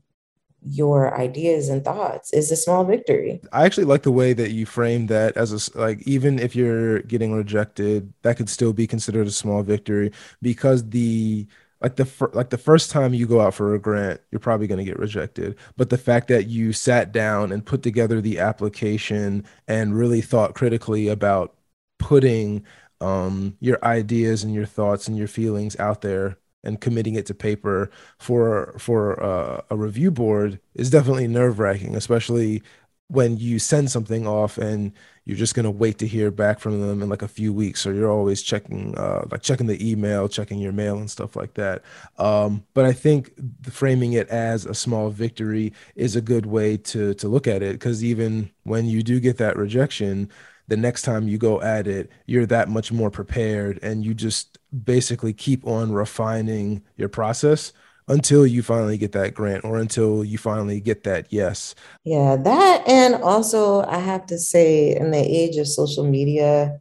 your 0.63 1.17
ideas 1.19 1.69
and 1.69 1.84
thoughts 1.84 2.32
is 2.34 2.52
a 2.52 2.56
small 2.56 2.84
victory. 2.84 3.41
I 3.52 3.65
actually 3.65 3.86
like 3.86 4.04
the 4.04 4.12
way 4.12 4.34
that 4.34 4.52
you 4.52 4.65
frame 4.65 5.08
that 5.08 5.36
as 5.38 5.52
a 5.76 5.80
like 5.80 6.02
even 6.08 6.39
if 6.39 6.56
you're 6.56 7.02
getting 7.04 7.34
rejected, 7.34 8.13
that 8.21 8.38
could 8.38 8.50
still 8.50 8.74
be 8.74 8.88
considered 8.88 9.28
a 9.28 9.32
small 9.32 9.63
victory 9.63 10.12
because 10.41 10.88
the 10.89 11.47
like 11.82 11.95
the 11.95 12.06
fir- 12.06 12.32
like 12.34 12.52
the 12.52 12.58
first 12.58 12.91
time 12.91 13.13
you 13.13 13.26
go 13.26 13.41
out 13.41 13.56
for 13.56 13.74
a 13.74 13.80
grant, 13.80 14.21
you're 14.32 14.39
probably 14.39 14.67
going 14.67 14.78
to 14.78 14.86
get 14.86 15.00
rejected. 15.00 15.58
But 15.78 15.89
the 15.89 15.97
fact 15.97 16.28
that 16.28 16.47
you 16.47 16.74
sat 16.74 17.12
down 17.12 17.52
and 17.52 17.65
put 17.65 17.82
together 17.82 18.21
the 18.21 18.39
application 18.39 19.45
and 19.67 19.97
really 19.97 20.21
thought 20.21 20.54
critically 20.54 21.08
about 21.08 21.56
putting 21.97 22.63
um, 23.02 23.58
your 23.60 23.84
ideas 23.84 24.43
and 24.43 24.54
your 24.54 24.65
thoughts 24.65 25.08
and 25.08 25.17
your 25.17 25.28
feelings 25.28 25.78
out 25.80 26.02
there 26.02 26.38
and 26.63 26.82
committing 26.82 27.15
it 27.15 27.26
to 27.28 27.34
paper 27.34 27.89
for 28.19 28.76
for 28.78 29.21
uh, 29.24 29.62
a 29.69 29.76
review 29.78 30.12
board 30.12 30.60
is 30.76 30.89
definitely 30.89 31.28
nerve 31.28 31.60
wracking, 31.60 31.95
especially 31.95 32.62
when 33.08 33.38
you 33.38 33.60
send 33.60 33.91
something 33.91 34.26
off 34.28 34.58
and 34.58 34.93
you're 35.25 35.38
just 35.38 35.55
gonna 35.55 35.71
wait 35.71 35.97
to 35.99 36.07
hear 36.07 36.31
back 36.31 36.60
from 36.60 36.81
them 36.81 37.01
in 37.01 37.10
like 37.10 37.21
a 37.21 37.27
few 37.27 37.53
weeks, 37.53 37.86
or 37.86 37.93
you're 37.93 38.12
always 38.12 38.41
checking 38.41 38.97
uh, 38.97 39.25
like 39.31 39.41
checking 39.41 39.67
the 39.67 39.89
email, 39.91 40.27
checking 40.27 40.60
your 40.60 40.71
mail 40.71 40.97
and 40.97 41.10
stuff 41.10 41.36
like 41.36 41.53
that. 41.55 41.84
Um, 42.17 42.63
but 42.73 42.86
I 42.86 42.93
think 42.93 43.31
framing 43.69 44.13
it 44.13 44.27
as 44.29 44.65
a 44.65 44.73
small 44.73 45.10
victory 45.10 45.73
is 45.95 46.15
a 46.15 46.21
good 46.21 46.45
way 46.45 46.77
to 46.77 47.13
to 47.15 47.27
look 47.27 47.47
at 47.47 47.62
it 47.62 47.73
because 47.73 48.03
even 48.03 48.51
when 48.63 48.86
you 48.86 49.03
do 49.03 49.19
get 49.19 49.38
that 49.38 49.57
rejection, 49.57 50.29
the 50.67 50.77
next 50.77 51.03
time 51.03 51.27
you 51.27 51.38
go 51.38 51.62
at 51.62 51.88
it, 51.88 52.10
you're 52.25 52.45
that 52.47 52.69
much 52.69 52.91
more 52.91 53.12
prepared 53.12 53.79
and 53.84 54.05
you 54.05 54.13
just 54.13 54.57
basically 54.86 55.34
keep 55.34 55.67
on 55.67 55.91
refining 55.91 56.81
your 56.95 57.10
process 57.10 57.73
until 58.12 58.45
you 58.45 58.62
finally 58.62 58.97
get 58.97 59.13
that 59.13 59.34
grant 59.34 59.63
or 59.63 59.78
until 59.78 60.24
you 60.24 60.38
finally 60.38 60.80
get 60.80 61.04
that 61.04 61.28
yes. 61.30 61.74
Yeah, 62.04 62.36
that 62.36 62.84
and 62.88 63.15
also 63.15 63.84
I 63.84 64.00
have 64.00 64.26
to 64.28 64.38
say 64.38 64.95
in 64.95 65.12
the 65.12 65.17
age 65.17 65.58
of 65.58 65.67
social 65.67 66.04
media 66.04 66.80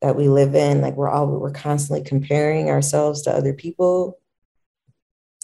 that 0.00 0.16
we 0.16 0.28
live 0.28 0.54
in, 0.54 0.80
like 0.80 0.94
we're 0.94 1.10
all 1.10 1.26
we're 1.26 1.50
constantly 1.50 2.02
comparing 2.04 2.70
ourselves 2.70 3.22
to 3.22 3.30
other 3.30 3.52
people. 3.52 4.18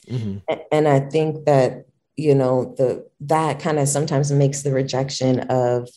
Mm-hmm. 0.08 0.38
And 0.72 0.88
I 0.88 1.00
think 1.00 1.44
that, 1.44 1.86
you 2.16 2.34
know, 2.34 2.74
the 2.76 3.08
that 3.20 3.60
kind 3.60 3.78
of 3.78 3.88
sometimes 3.88 4.32
makes 4.32 4.62
the 4.62 4.72
rejection 4.72 5.40
of 5.40 5.88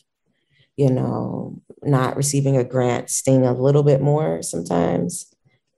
you 0.78 0.92
know, 0.92 1.60
not 1.82 2.16
receiving 2.16 2.56
a 2.56 2.64
grant 2.64 3.10
sting 3.10 3.46
a 3.46 3.54
little 3.54 3.82
bit 3.84 4.00
more 4.00 4.44
sometimes. 4.44 5.26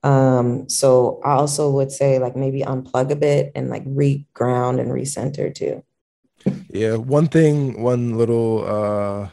Um, 0.03 0.69
so 0.69 1.19
I 1.25 1.33
also 1.33 1.69
would 1.71 1.91
say 1.91 2.19
like 2.19 2.35
maybe 2.35 2.61
unplug 2.61 3.11
a 3.11 3.15
bit 3.15 3.51
and 3.55 3.69
like 3.69 3.85
reground 3.85 4.79
and 4.79 4.91
recenter 4.91 5.53
too. 5.53 5.83
yeah, 6.69 6.95
one 6.95 7.27
thing, 7.27 7.81
one 7.81 8.17
little 8.17 8.65
uh 8.65 9.29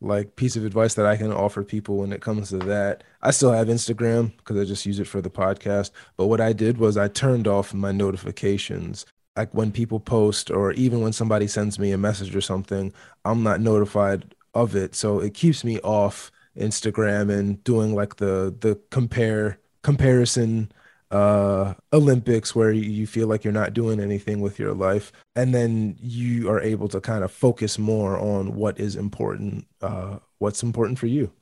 like 0.00 0.36
piece 0.36 0.56
of 0.56 0.64
advice 0.66 0.94
that 0.94 1.06
I 1.06 1.16
can 1.16 1.32
offer 1.32 1.64
people 1.64 1.96
when 1.98 2.12
it 2.12 2.20
comes 2.20 2.50
to 2.50 2.58
that. 2.58 3.04
I 3.22 3.30
still 3.30 3.52
have 3.52 3.68
Instagram 3.68 4.36
because 4.36 4.58
I 4.58 4.64
just 4.64 4.84
use 4.86 5.00
it 5.00 5.06
for 5.08 5.22
the 5.22 5.30
podcast. 5.30 5.90
But 6.16 6.26
what 6.26 6.40
I 6.42 6.52
did 6.52 6.78
was 6.78 6.96
I 6.98 7.08
turned 7.08 7.48
off 7.48 7.72
my 7.74 7.90
notifications. 7.92 9.06
Like 9.36 9.52
when 9.54 9.72
people 9.72 10.00
post 10.00 10.50
or 10.50 10.72
even 10.72 11.00
when 11.00 11.12
somebody 11.12 11.46
sends 11.46 11.78
me 11.78 11.92
a 11.92 11.98
message 11.98 12.36
or 12.36 12.40
something, 12.42 12.92
I'm 13.24 13.42
not 13.42 13.60
notified 13.60 14.34
of 14.54 14.76
it. 14.76 14.94
So 14.94 15.20
it 15.20 15.34
keeps 15.34 15.64
me 15.64 15.80
off 15.80 16.30
Instagram 16.56 17.30
and 17.32 17.62
doing 17.64 17.94
like 17.94 18.16
the 18.16 18.54
the 18.60 18.78
compare 18.90 19.58
comparison 19.84 20.72
uh 21.12 21.74
Olympics 21.92 22.54
where 22.56 22.72
you 22.72 23.06
feel 23.06 23.28
like 23.28 23.44
you're 23.44 23.52
not 23.52 23.74
doing 23.74 24.00
anything 24.00 24.40
with 24.40 24.58
your 24.58 24.74
life 24.74 25.12
and 25.36 25.54
then 25.54 25.96
you 26.00 26.50
are 26.50 26.60
able 26.60 26.88
to 26.88 27.00
kind 27.00 27.22
of 27.22 27.30
focus 27.30 27.78
more 27.78 28.18
on 28.18 28.56
what 28.56 28.80
is 28.80 28.96
important 28.96 29.66
uh 29.82 30.18
what's 30.38 30.62
important 30.62 30.98
for 30.98 31.06
you. 31.06 31.32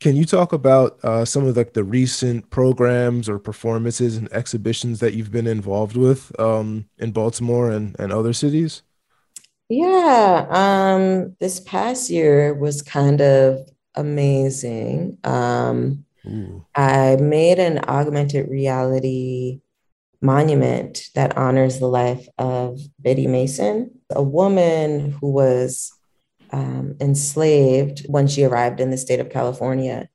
Can 0.00 0.16
you 0.16 0.24
talk 0.24 0.54
about 0.54 0.98
uh, 1.04 1.26
some 1.26 1.46
of 1.46 1.58
like 1.58 1.74
the 1.74 1.84
recent 1.84 2.48
programs 2.48 3.28
or 3.28 3.38
performances 3.38 4.16
and 4.16 4.32
exhibitions 4.32 4.98
that 5.00 5.12
you've 5.12 5.30
been 5.30 5.46
involved 5.46 5.94
with 5.94 6.32
um, 6.40 6.86
in 6.98 7.12
Baltimore 7.12 7.70
and, 7.70 7.94
and 7.98 8.10
other 8.10 8.32
cities? 8.32 8.82
Yeah, 9.68 10.46
um, 10.48 11.36
this 11.38 11.60
past 11.60 12.08
year 12.08 12.54
was 12.54 12.80
kind 12.80 13.20
of 13.20 13.68
amazing. 13.94 15.18
Um, 15.22 16.06
I 16.74 17.16
made 17.16 17.58
an 17.58 17.80
augmented 17.88 18.48
reality 18.48 19.60
monument 20.22 21.08
that 21.14 21.36
honors 21.36 21.78
the 21.78 21.88
life 21.88 22.26
of 22.38 22.78
Biddy 23.00 23.26
Mason, 23.26 23.90
a 24.10 24.22
woman 24.22 25.12
who 25.12 25.30
was 25.30 25.92
um, 26.52 26.96
enslaved 27.00 28.06
when 28.06 28.26
she 28.26 28.44
arrived 28.44 28.80
in 28.80 28.90
the 28.90 28.98
state 28.98 29.20
of 29.20 29.30
California, 29.30 30.08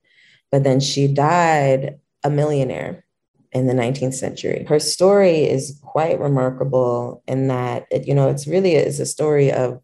but 0.51 0.63
then 0.63 0.79
she 0.79 1.07
died 1.07 1.99
a 2.23 2.29
millionaire 2.29 3.05
in 3.51 3.67
the 3.67 3.73
19th 3.73 4.13
century. 4.13 4.65
Her 4.67 4.79
story 4.79 5.49
is 5.49 5.79
quite 5.81 6.19
remarkable 6.19 7.23
in 7.27 7.47
that 7.47 7.85
it, 7.89 8.05
you 8.07 8.13
know, 8.13 8.29
it's 8.29 8.47
really 8.47 8.75
is 8.75 8.99
a 8.99 9.05
story 9.05 9.51
of 9.51 9.81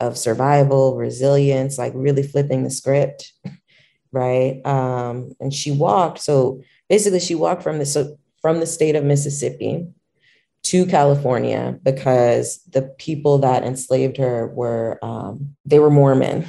of 0.00 0.16
survival, 0.16 0.96
resilience, 0.96 1.76
like 1.76 1.92
really 1.94 2.22
flipping 2.22 2.62
the 2.62 2.70
script, 2.70 3.32
right? 4.12 4.64
Um, 4.64 5.32
and 5.40 5.52
she 5.52 5.70
walked. 5.70 6.20
So 6.20 6.62
basically, 6.88 7.20
she 7.20 7.34
walked 7.34 7.62
from 7.62 7.78
the 7.78 7.86
so 7.86 8.18
from 8.40 8.60
the 8.60 8.66
state 8.66 8.96
of 8.96 9.04
Mississippi 9.04 9.86
to 10.64 10.86
California 10.86 11.78
because 11.82 12.60
the 12.70 12.82
people 12.98 13.38
that 13.38 13.64
enslaved 13.64 14.16
her 14.16 14.48
were 14.48 14.98
um, 15.02 15.56
they 15.64 15.78
were 15.78 15.90
Mormon, 15.90 16.46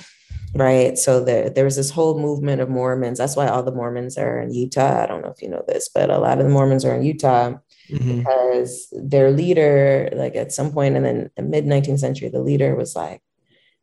right? 0.53 0.97
So 0.97 1.23
there, 1.23 1.49
there 1.49 1.65
was 1.65 1.75
this 1.75 1.89
whole 1.89 2.19
movement 2.19 2.61
of 2.61 2.69
Mormons. 2.69 3.17
That's 3.17 3.35
why 3.35 3.47
all 3.47 3.63
the 3.63 3.71
Mormons 3.71 4.17
are 4.17 4.41
in 4.41 4.53
Utah. 4.53 5.03
I 5.03 5.07
don't 5.07 5.21
know 5.21 5.29
if 5.29 5.41
you 5.41 5.49
know 5.49 5.63
this, 5.67 5.89
but 5.93 6.09
a 6.09 6.17
lot 6.17 6.39
of 6.39 6.45
the 6.45 6.51
Mormons 6.51 6.85
are 6.85 6.95
in 6.95 7.03
Utah 7.03 7.53
mm-hmm. 7.89 8.19
because 8.19 8.87
their 8.91 9.31
leader, 9.31 10.09
like 10.13 10.35
at 10.35 10.51
some 10.51 10.71
point 10.71 10.95
in 10.95 11.29
the 11.35 11.41
mid 11.41 11.65
19th 11.65 11.99
century, 11.99 12.29
the 12.29 12.41
leader 12.41 12.75
was 12.75 12.95
like, 12.95 13.21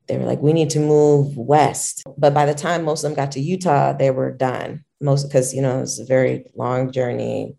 they 0.07 0.19
were 0.19 0.25
like, 0.25 0.41
we 0.41 0.53
need 0.53 0.71
to 0.71 0.81
move 0.81 1.37
west. 1.37 2.05
But 2.17 2.35
by 2.35 2.47
the 2.47 2.55
time 2.55 2.85
most 2.85 3.03
of 3.03 3.11
them 3.11 3.17
got 3.17 3.33
to 3.33 3.41
Utah, 3.41 3.93
they 3.93 4.11
were 4.11 4.31
done. 4.31 4.85
Most 5.01 5.25
because 5.25 5.53
you 5.53 5.61
know 5.61 5.81
it's 5.83 6.01
a 6.01 6.07
very 6.07 6.47
long 6.55 6.91
journey, 6.91 7.57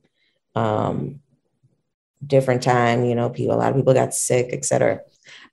um, 0.55 1.19
different 2.25 2.63
time. 2.63 3.05
You 3.05 3.13
know, 3.13 3.29
people 3.29 3.55
a 3.55 3.57
lot 3.57 3.69
of 3.69 3.75
people 3.75 3.93
got 3.93 4.13
sick, 4.13 4.49
etc. 4.51 5.01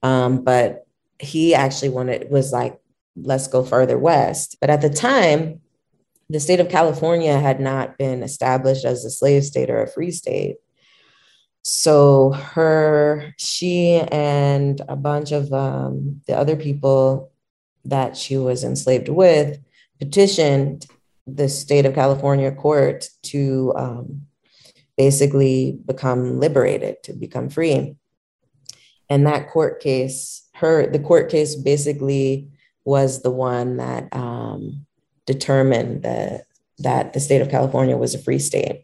Um, 0.02 0.44
but 0.44 0.86
he 1.18 1.54
actually 1.54 1.90
wanted 1.90 2.30
was 2.30 2.52
like 2.52 2.80
let's 3.16 3.48
go 3.48 3.64
further 3.64 3.98
west. 3.98 4.56
But 4.60 4.70
at 4.70 4.80
the 4.80 4.90
time, 4.90 5.60
the 6.30 6.40
state 6.40 6.60
of 6.60 6.68
California 6.68 7.38
had 7.38 7.60
not 7.60 7.98
been 7.98 8.22
established 8.22 8.84
as 8.84 9.04
a 9.04 9.10
slave 9.10 9.44
state 9.44 9.70
or 9.70 9.82
a 9.82 9.90
free 9.90 10.10
state. 10.10 10.56
So 11.64 12.32
her, 12.32 13.34
she, 13.38 13.94
and 14.12 14.80
a 14.86 14.96
bunch 14.96 15.32
of 15.32 15.50
um, 15.52 16.20
the 16.26 16.36
other 16.36 16.56
people 16.56 17.32
that 17.86 18.16
she 18.18 18.36
was 18.36 18.64
enslaved 18.64 19.08
with 19.08 19.58
petitioned 19.98 20.86
the 21.26 21.48
state 21.48 21.86
of 21.86 21.94
California 21.94 22.52
court 22.52 23.08
to 23.22 23.72
um, 23.76 24.26
basically 24.98 25.78
become 25.86 26.38
liberated, 26.38 27.02
to 27.04 27.14
become 27.14 27.48
free. 27.48 27.96
And 29.08 29.26
that 29.26 29.48
court 29.48 29.80
case, 29.80 30.46
her, 30.54 30.86
the 30.86 30.98
court 30.98 31.30
case 31.30 31.54
basically 31.54 32.50
was 32.84 33.22
the 33.22 33.30
one 33.30 33.78
that 33.78 34.14
um, 34.14 34.84
determined 35.26 36.02
that 36.02 36.42
that 36.80 37.12
the 37.12 37.20
state 37.20 37.40
of 37.40 37.48
California 37.48 37.96
was 37.96 38.14
a 38.14 38.22
free 38.22 38.40
state. 38.40 38.83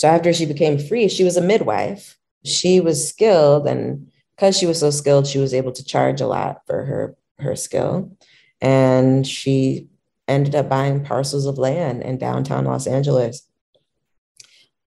So 0.00 0.08
after 0.08 0.32
she 0.32 0.46
became 0.46 0.78
free, 0.78 1.08
she 1.08 1.24
was 1.24 1.36
a 1.36 1.42
midwife. 1.42 2.16
She 2.42 2.80
was 2.80 3.06
skilled, 3.06 3.66
and 3.66 4.10
because 4.34 4.56
she 4.56 4.64
was 4.64 4.80
so 4.80 4.90
skilled, 4.90 5.26
she 5.26 5.38
was 5.38 5.52
able 5.52 5.72
to 5.72 5.84
charge 5.84 6.22
a 6.22 6.26
lot 6.26 6.62
for 6.66 6.86
her 6.86 7.16
her 7.38 7.54
skill. 7.54 8.16
And 8.62 9.26
she 9.26 9.88
ended 10.26 10.54
up 10.54 10.70
buying 10.70 11.04
parcels 11.04 11.44
of 11.44 11.58
land 11.58 12.00
in 12.00 12.16
downtown 12.16 12.64
Los 12.64 12.86
Angeles. 12.86 13.46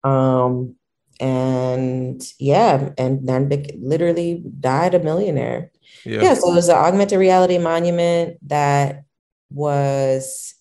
Um, 0.03 0.77
and 1.20 2.22
yeah, 2.38 2.94
and 2.96 3.29
then 3.29 3.51
literally 3.83 4.42
died 4.61 4.94
a 4.94 4.98
millionaire. 4.98 5.72
Yeah. 6.07 6.22
yeah, 6.22 6.35
so 6.35 6.53
it 6.53 6.55
was 6.55 6.70
an 6.70 6.77
augmented 6.77 7.18
reality 7.18 7.59
monument 7.59 8.38
that 8.48 9.05
was 9.51 10.55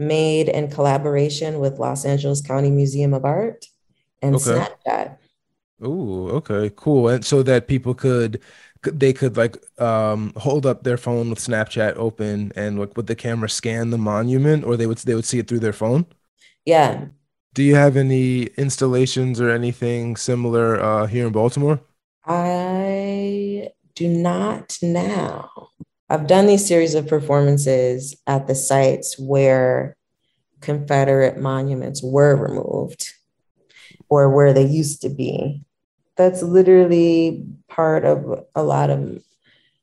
made 0.00 0.48
in 0.48 0.72
collaboration 0.72 1.60
with 1.60 1.78
Los 1.78 2.04
Angeles 2.04 2.42
County 2.42 2.72
Museum 2.72 3.14
of 3.14 3.24
Art 3.24 3.64
and 4.22 4.36
okay. 4.36 4.66
Snapchat. 4.86 5.18
Oh, 5.80 6.28
okay, 6.28 6.70
cool. 6.76 7.08
And 7.08 7.24
so 7.24 7.42
that 7.42 7.66
people 7.68 7.94
could 7.94 8.40
they 8.82 9.12
could 9.12 9.36
like 9.36 9.56
um 9.80 10.32
hold 10.36 10.66
up 10.66 10.82
their 10.82 10.96
phone 10.96 11.30
with 11.30 11.38
Snapchat 11.38 11.96
open 11.96 12.52
and 12.56 12.78
like 12.78 12.96
with 12.96 13.06
the 13.06 13.16
camera 13.16 13.48
scan 13.48 13.90
the 13.90 13.98
monument 13.98 14.64
or 14.64 14.76
they 14.76 14.86
would 14.86 14.98
they 14.98 15.14
would 15.14 15.24
see 15.24 15.38
it 15.38 15.48
through 15.48 15.60
their 15.60 15.72
phone? 15.72 16.06
Yeah. 16.64 17.06
Do 17.54 17.62
you 17.62 17.74
have 17.76 17.96
any 17.96 18.44
installations 18.58 19.40
or 19.40 19.50
anything 19.50 20.16
similar 20.16 20.80
uh 20.82 21.06
here 21.06 21.26
in 21.26 21.32
Baltimore? 21.32 21.80
I 22.24 23.70
do 23.94 24.08
not 24.08 24.78
now. 24.82 25.50
I've 26.08 26.26
done 26.26 26.46
these 26.46 26.66
series 26.66 26.94
of 26.94 27.08
performances 27.08 28.16
at 28.26 28.46
the 28.46 28.54
sites 28.54 29.18
where 29.18 29.96
Confederate 30.60 31.38
monuments 31.38 32.02
were 32.02 32.36
removed 32.36 33.12
or 34.12 34.28
where 34.28 34.52
they 34.52 34.66
used 34.66 35.00
to 35.00 35.08
be. 35.08 35.62
That's 36.16 36.42
literally 36.42 37.46
part 37.68 38.04
of 38.04 38.44
a 38.54 38.62
lot 38.62 38.90
of 38.90 39.24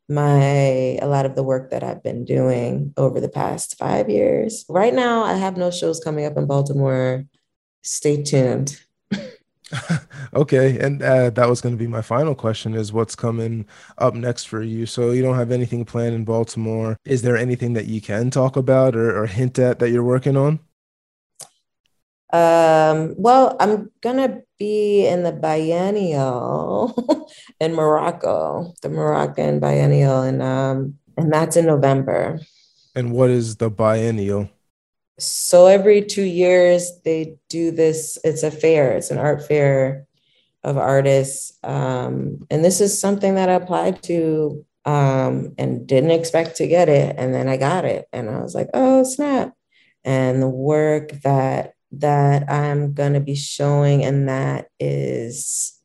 my 0.07 0.99
a 1.01 1.07
lot 1.07 1.25
of 1.25 1.33
the 1.33 1.41
work 1.41 1.71
that 1.71 1.83
I've 1.83 2.03
been 2.03 2.25
doing 2.25 2.93
over 2.95 3.19
the 3.19 3.27
past 3.29 3.75
5 3.79 4.07
years. 4.07 4.65
Right 4.69 4.93
now 4.93 5.23
I 5.23 5.33
have 5.33 5.57
no 5.57 5.71
shows 5.71 5.99
coming 5.99 6.25
up 6.25 6.37
in 6.37 6.45
Baltimore. 6.45 7.25
Stay 7.81 8.21
tuned. 8.21 8.79
okay, 10.33 10.77
and 10.79 11.01
uh, 11.01 11.31
that 11.31 11.49
was 11.49 11.61
going 11.61 11.73
to 11.73 11.79
be 11.79 11.87
my 11.87 12.01
final 12.01 12.35
question: 12.35 12.75
is 12.75 12.93
what's 12.93 13.15
coming 13.15 13.65
up 13.97 14.13
next 14.13 14.45
for 14.45 14.61
you? 14.61 14.85
So 14.85 15.11
you 15.11 15.21
don't 15.23 15.37
have 15.37 15.51
anything 15.51 15.85
planned 15.85 16.15
in 16.15 16.23
Baltimore. 16.23 16.97
Is 17.05 17.21
there 17.21 17.37
anything 17.37 17.73
that 17.73 17.85
you 17.85 18.01
can 18.01 18.29
talk 18.29 18.57
about 18.57 18.95
or, 18.95 19.15
or 19.15 19.25
hint 19.27 19.57
at 19.59 19.79
that 19.79 19.89
you're 19.89 20.03
working 20.03 20.37
on? 20.37 20.59
Um, 22.31 23.15
well, 23.17 23.55
I'm 23.59 23.91
gonna 24.01 24.41
be 24.59 25.07
in 25.07 25.23
the 25.23 25.31
biennial 25.31 27.27
in 27.59 27.73
Morocco, 27.73 28.73
the 28.83 28.89
Moroccan 28.89 29.59
biennial, 29.59 30.21
and 30.21 30.41
um, 30.43 30.95
and 31.17 31.33
that's 31.33 31.57
in 31.57 31.65
November. 31.65 32.39
And 32.95 33.13
what 33.13 33.31
is 33.31 33.55
the 33.55 33.71
biennial? 33.71 34.49
So 35.17 35.65
every 35.65 36.03
two 36.03 36.23
years 36.23 36.91
they 37.03 37.37
do 37.49 37.71
this. 37.71 38.19
It's 38.23 38.43
a 38.43 38.51
fair. 38.51 38.91
It's 38.95 39.09
an 39.09 39.17
art 39.17 39.47
fair 39.47 40.05
of 40.63 40.77
artists, 40.77 41.57
um, 41.63 42.45
and 42.51 42.63
this 42.63 42.79
is 42.79 42.99
something 42.99 43.35
that 43.35 43.49
I 43.49 43.53
applied 43.53 44.03
to 44.03 44.65
um, 44.85 45.55
and 45.57 45.87
didn't 45.87 46.11
expect 46.11 46.57
to 46.57 46.67
get 46.67 46.89
it, 46.89 47.15
and 47.17 47.33
then 47.33 47.47
I 47.47 47.57
got 47.57 47.85
it, 47.85 48.07
and 48.13 48.29
I 48.29 48.41
was 48.41 48.53
like, 48.53 48.69
oh 48.75 49.03
snap! 49.03 49.53
And 50.03 50.43
the 50.43 50.49
work 50.49 51.11
that 51.23 51.73
that 51.91 52.49
I'm 52.49 52.93
going 52.93 53.13
to 53.13 53.19
be 53.19 53.35
showing, 53.35 54.03
and 54.03 54.29
that 54.29 54.69
is 54.79 55.79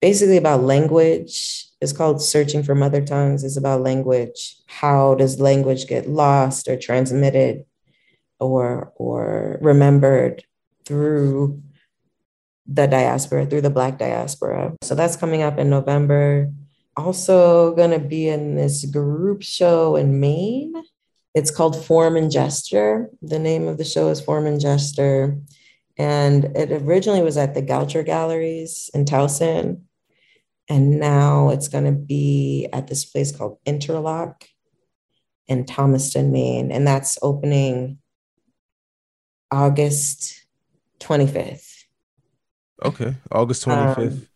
basically 0.00 0.36
about 0.36 0.62
language. 0.62 1.66
It's 1.80 1.92
called 1.92 2.22
Searching 2.22 2.62
for 2.62 2.74
Mother 2.74 3.04
Tongues. 3.04 3.42
It's 3.44 3.56
about 3.56 3.82
language. 3.82 4.56
How 4.66 5.14
does 5.14 5.40
language 5.40 5.86
get 5.86 6.08
lost 6.08 6.68
or 6.68 6.76
transmitted 6.76 7.64
or, 8.38 8.92
or 8.96 9.58
remembered 9.60 10.44
through 10.84 11.62
the 12.66 12.86
diaspora, 12.86 13.46
through 13.46 13.62
the 13.62 13.70
Black 13.70 13.98
diaspora? 13.98 14.76
So 14.82 14.94
that's 14.94 15.16
coming 15.16 15.42
up 15.42 15.58
in 15.58 15.70
November. 15.70 16.52
Also, 16.96 17.74
going 17.74 17.92
to 17.92 17.98
be 17.98 18.28
in 18.28 18.56
this 18.56 18.84
group 18.84 19.42
show 19.42 19.96
in 19.96 20.20
Maine 20.20 20.74
it's 21.34 21.50
called 21.50 21.84
Form 21.84 22.16
and 22.16 22.30
Gesture. 22.30 23.08
The 23.22 23.38
name 23.38 23.68
of 23.68 23.78
the 23.78 23.84
show 23.84 24.08
is 24.08 24.20
Form 24.20 24.46
and 24.46 24.60
Gesture. 24.60 25.38
And 25.96 26.56
it 26.56 26.72
originally 26.82 27.22
was 27.22 27.36
at 27.36 27.54
the 27.54 27.62
Goucher 27.62 28.04
Galleries 28.04 28.90
in 28.94 29.04
Towson. 29.04 29.82
And 30.68 30.98
now 30.98 31.50
it's 31.50 31.68
going 31.68 31.84
to 31.84 31.92
be 31.92 32.68
at 32.72 32.88
this 32.88 33.04
place 33.04 33.36
called 33.36 33.58
Interlock 33.66 34.44
in 35.46 35.66
Thomaston, 35.66 36.32
Maine. 36.32 36.72
And 36.72 36.86
that's 36.86 37.18
opening 37.22 37.98
August 39.50 40.46
25th. 41.00 41.84
Okay, 42.84 43.14
August 43.30 43.66
25th. 43.66 44.12
Um, 44.12 44.26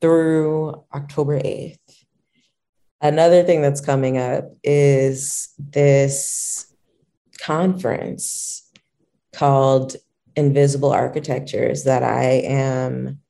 through 0.00 0.84
October 0.92 1.40
8th. 1.40 1.78
Another 3.04 3.42
thing 3.42 3.60
that's 3.60 3.82
coming 3.82 4.16
up 4.16 4.46
is 4.62 5.52
this 5.58 6.72
conference 7.38 8.66
called 9.34 9.96
Invisible 10.36 10.90
Architectures 10.90 11.84
that 11.84 12.02
I 12.02 12.24
am 12.46 13.20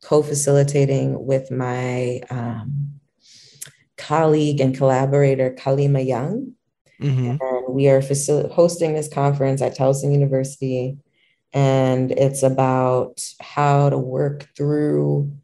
co 0.00 0.22
facilitating 0.22 1.26
with 1.26 1.50
my 1.50 2.20
um, 2.30 3.00
colleague 3.96 4.60
and 4.60 4.76
collaborator, 4.76 5.56
Kalima 5.58 6.06
Young. 6.06 6.52
Mm-hmm. 7.02 7.36
And 7.40 7.74
we 7.74 7.88
are 7.88 8.02
facil- 8.02 8.52
hosting 8.52 8.94
this 8.94 9.12
conference 9.12 9.60
at 9.60 9.76
Towson 9.76 10.12
University. 10.12 10.98
And 11.52 12.12
it's 12.12 12.44
about 12.44 13.20
how 13.40 13.90
to 13.90 13.98
work 13.98 14.48
through 14.56 15.36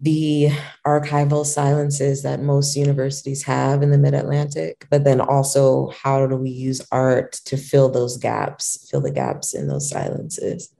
the 0.00 0.48
archival 0.86 1.44
silences 1.44 2.22
that 2.22 2.40
most 2.40 2.74
universities 2.74 3.42
have 3.42 3.82
in 3.82 3.90
the 3.90 3.98
mid 3.98 4.14
Atlantic, 4.14 4.86
but 4.90 5.04
then 5.04 5.20
also 5.20 5.90
how 5.90 6.26
do 6.26 6.36
we 6.36 6.48
use 6.50 6.80
art 6.90 7.32
to 7.44 7.56
fill 7.56 7.90
those 7.90 8.16
gaps, 8.16 8.88
fill 8.90 9.02
the 9.02 9.10
gaps 9.10 9.52
in 9.54 9.68
those 9.68 9.90
silences. 9.90 10.74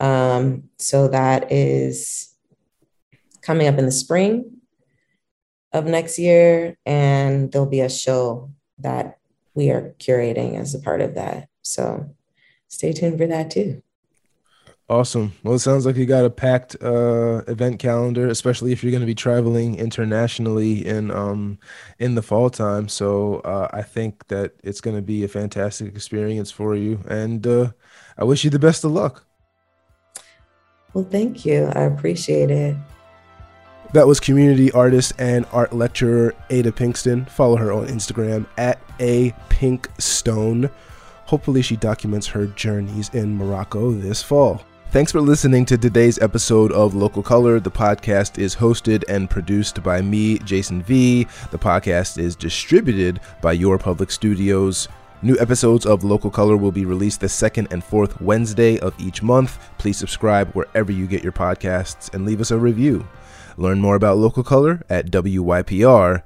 Um, 0.00 0.64
so 0.78 1.08
that 1.08 1.50
is 1.50 2.34
coming 3.40 3.66
up 3.66 3.78
in 3.78 3.86
the 3.86 3.92
spring 3.92 4.58
of 5.72 5.86
next 5.86 6.18
year, 6.18 6.76
and 6.84 7.50
there'll 7.50 7.66
be 7.66 7.80
a 7.80 7.88
show 7.88 8.50
that 8.78 9.18
we 9.54 9.70
are 9.70 9.94
curating 9.98 10.58
as 10.58 10.74
a 10.74 10.78
part 10.78 11.00
of 11.00 11.14
that. 11.14 11.48
So 11.62 12.14
stay 12.68 12.92
tuned 12.92 13.18
for 13.18 13.26
that 13.26 13.50
too. 13.50 13.82
Awesome. 14.90 15.34
Well, 15.42 15.54
it 15.54 15.58
sounds 15.58 15.84
like 15.84 15.96
you 15.96 16.06
got 16.06 16.24
a 16.24 16.30
packed 16.30 16.74
uh, 16.82 17.42
event 17.46 17.78
calendar, 17.78 18.26
especially 18.26 18.72
if 18.72 18.82
you're 18.82 18.90
going 18.90 19.02
to 19.02 19.06
be 19.06 19.14
traveling 19.14 19.76
internationally 19.76 20.86
in 20.86 21.10
um, 21.10 21.58
in 21.98 22.14
the 22.14 22.22
fall 22.22 22.48
time. 22.48 22.88
So 22.88 23.40
uh, 23.40 23.68
I 23.70 23.82
think 23.82 24.28
that 24.28 24.54
it's 24.64 24.80
going 24.80 24.96
to 24.96 25.02
be 25.02 25.24
a 25.24 25.28
fantastic 25.28 25.88
experience 25.88 26.50
for 26.50 26.74
you, 26.74 27.04
and 27.06 27.46
uh, 27.46 27.72
I 28.16 28.24
wish 28.24 28.44
you 28.44 28.50
the 28.50 28.58
best 28.58 28.82
of 28.82 28.92
luck. 28.92 29.26
Well, 30.94 31.04
thank 31.04 31.44
you. 31.44 31.70
I 31.74 31.82
appreciate 31.82 32.50
it. 32.50 32.74
That 33.92 34.06
was 34.06 34.20
community 34.20 34.72
artist 34.72 35.12
and 35.18 35.44
art 35.52 35.74
lecturer 35.74 36.34
Ada 36.48 36.72
Pinkston. 36.72 37.28
Follow 37.28 37.56
her 37.56 37.72
on 37.72 37.88
Instagram 37.88 38.46
at 38.56 38.80
a 39.00 39.32
pinkstone. 39.50 40.70
Hopefully, 41.26 41.60
she 41.60 41.76
documents 41.76 42.26
her 42.28 42.46
journeys 42.46 43.10
in 43.10 43.36
Morocco 43.36 43.92
this 43.92 44.22
fall. 44.22 44.62
Thanks 44.90 45.12
for 45.12 45.20
listening 45.20 45.66
to 45.66 45.76
today's 45.76 46.18
episode 46.18 46.72
of 46.72 46.94
Local 46.94 47.22
Color. 47.22 47.60
The 47.60 47.70
podcast 47.70 48.38
is 48.38 48.56
hosted 48.56 49.04
and 49.06 49.28
produced 49.28 49.82
by 49.82 50.00
me, 50.00 50.38
Jason 50.38 50.82
V. 50.82 51.24
The 51.50 51.58
podcast 51.58 52.16
is 52.16 52.34
distributed 52.34 53.20
by 53.42 53.52
Your 53.52 53.76
Public 53.76 54.10
Studios. 54.10 54.88
New 55.20 55.36
episodes 55.40 55.84
of 55.84 56.04
Local 56.04 56.30
Color 56.30 56.56
will 56.56 56.72
be 56.72 56.86
released 56.86 57.20
the 57.20 57.28
second 57.28 57.68
and 57.70 57.84
fourth 57.84 58.18
Wednesday 58.22 58.78
of 58.78 58.98
each 58.98 59.22
month. 59.22 59.58
Please 59.76 59.98
subscribe 59.98 60.50
wherever 60.52 60.90
you 60.90 61.06
get 61.06 61.22
your 61.22 61.32
podcasts 61.32 62.14
and 62.14 62.24
leave 62.24 62.40
us 62.40 62.50
a 62.50 62.56
review. 62.56 63.06
Learn 63.58 63.80
more 63.80 63.96
about 63.96 64.16
Local 64.16 64.42
Color 64.42 64.82
at 64.88 65.10
WYPR.org. 65.10 66.22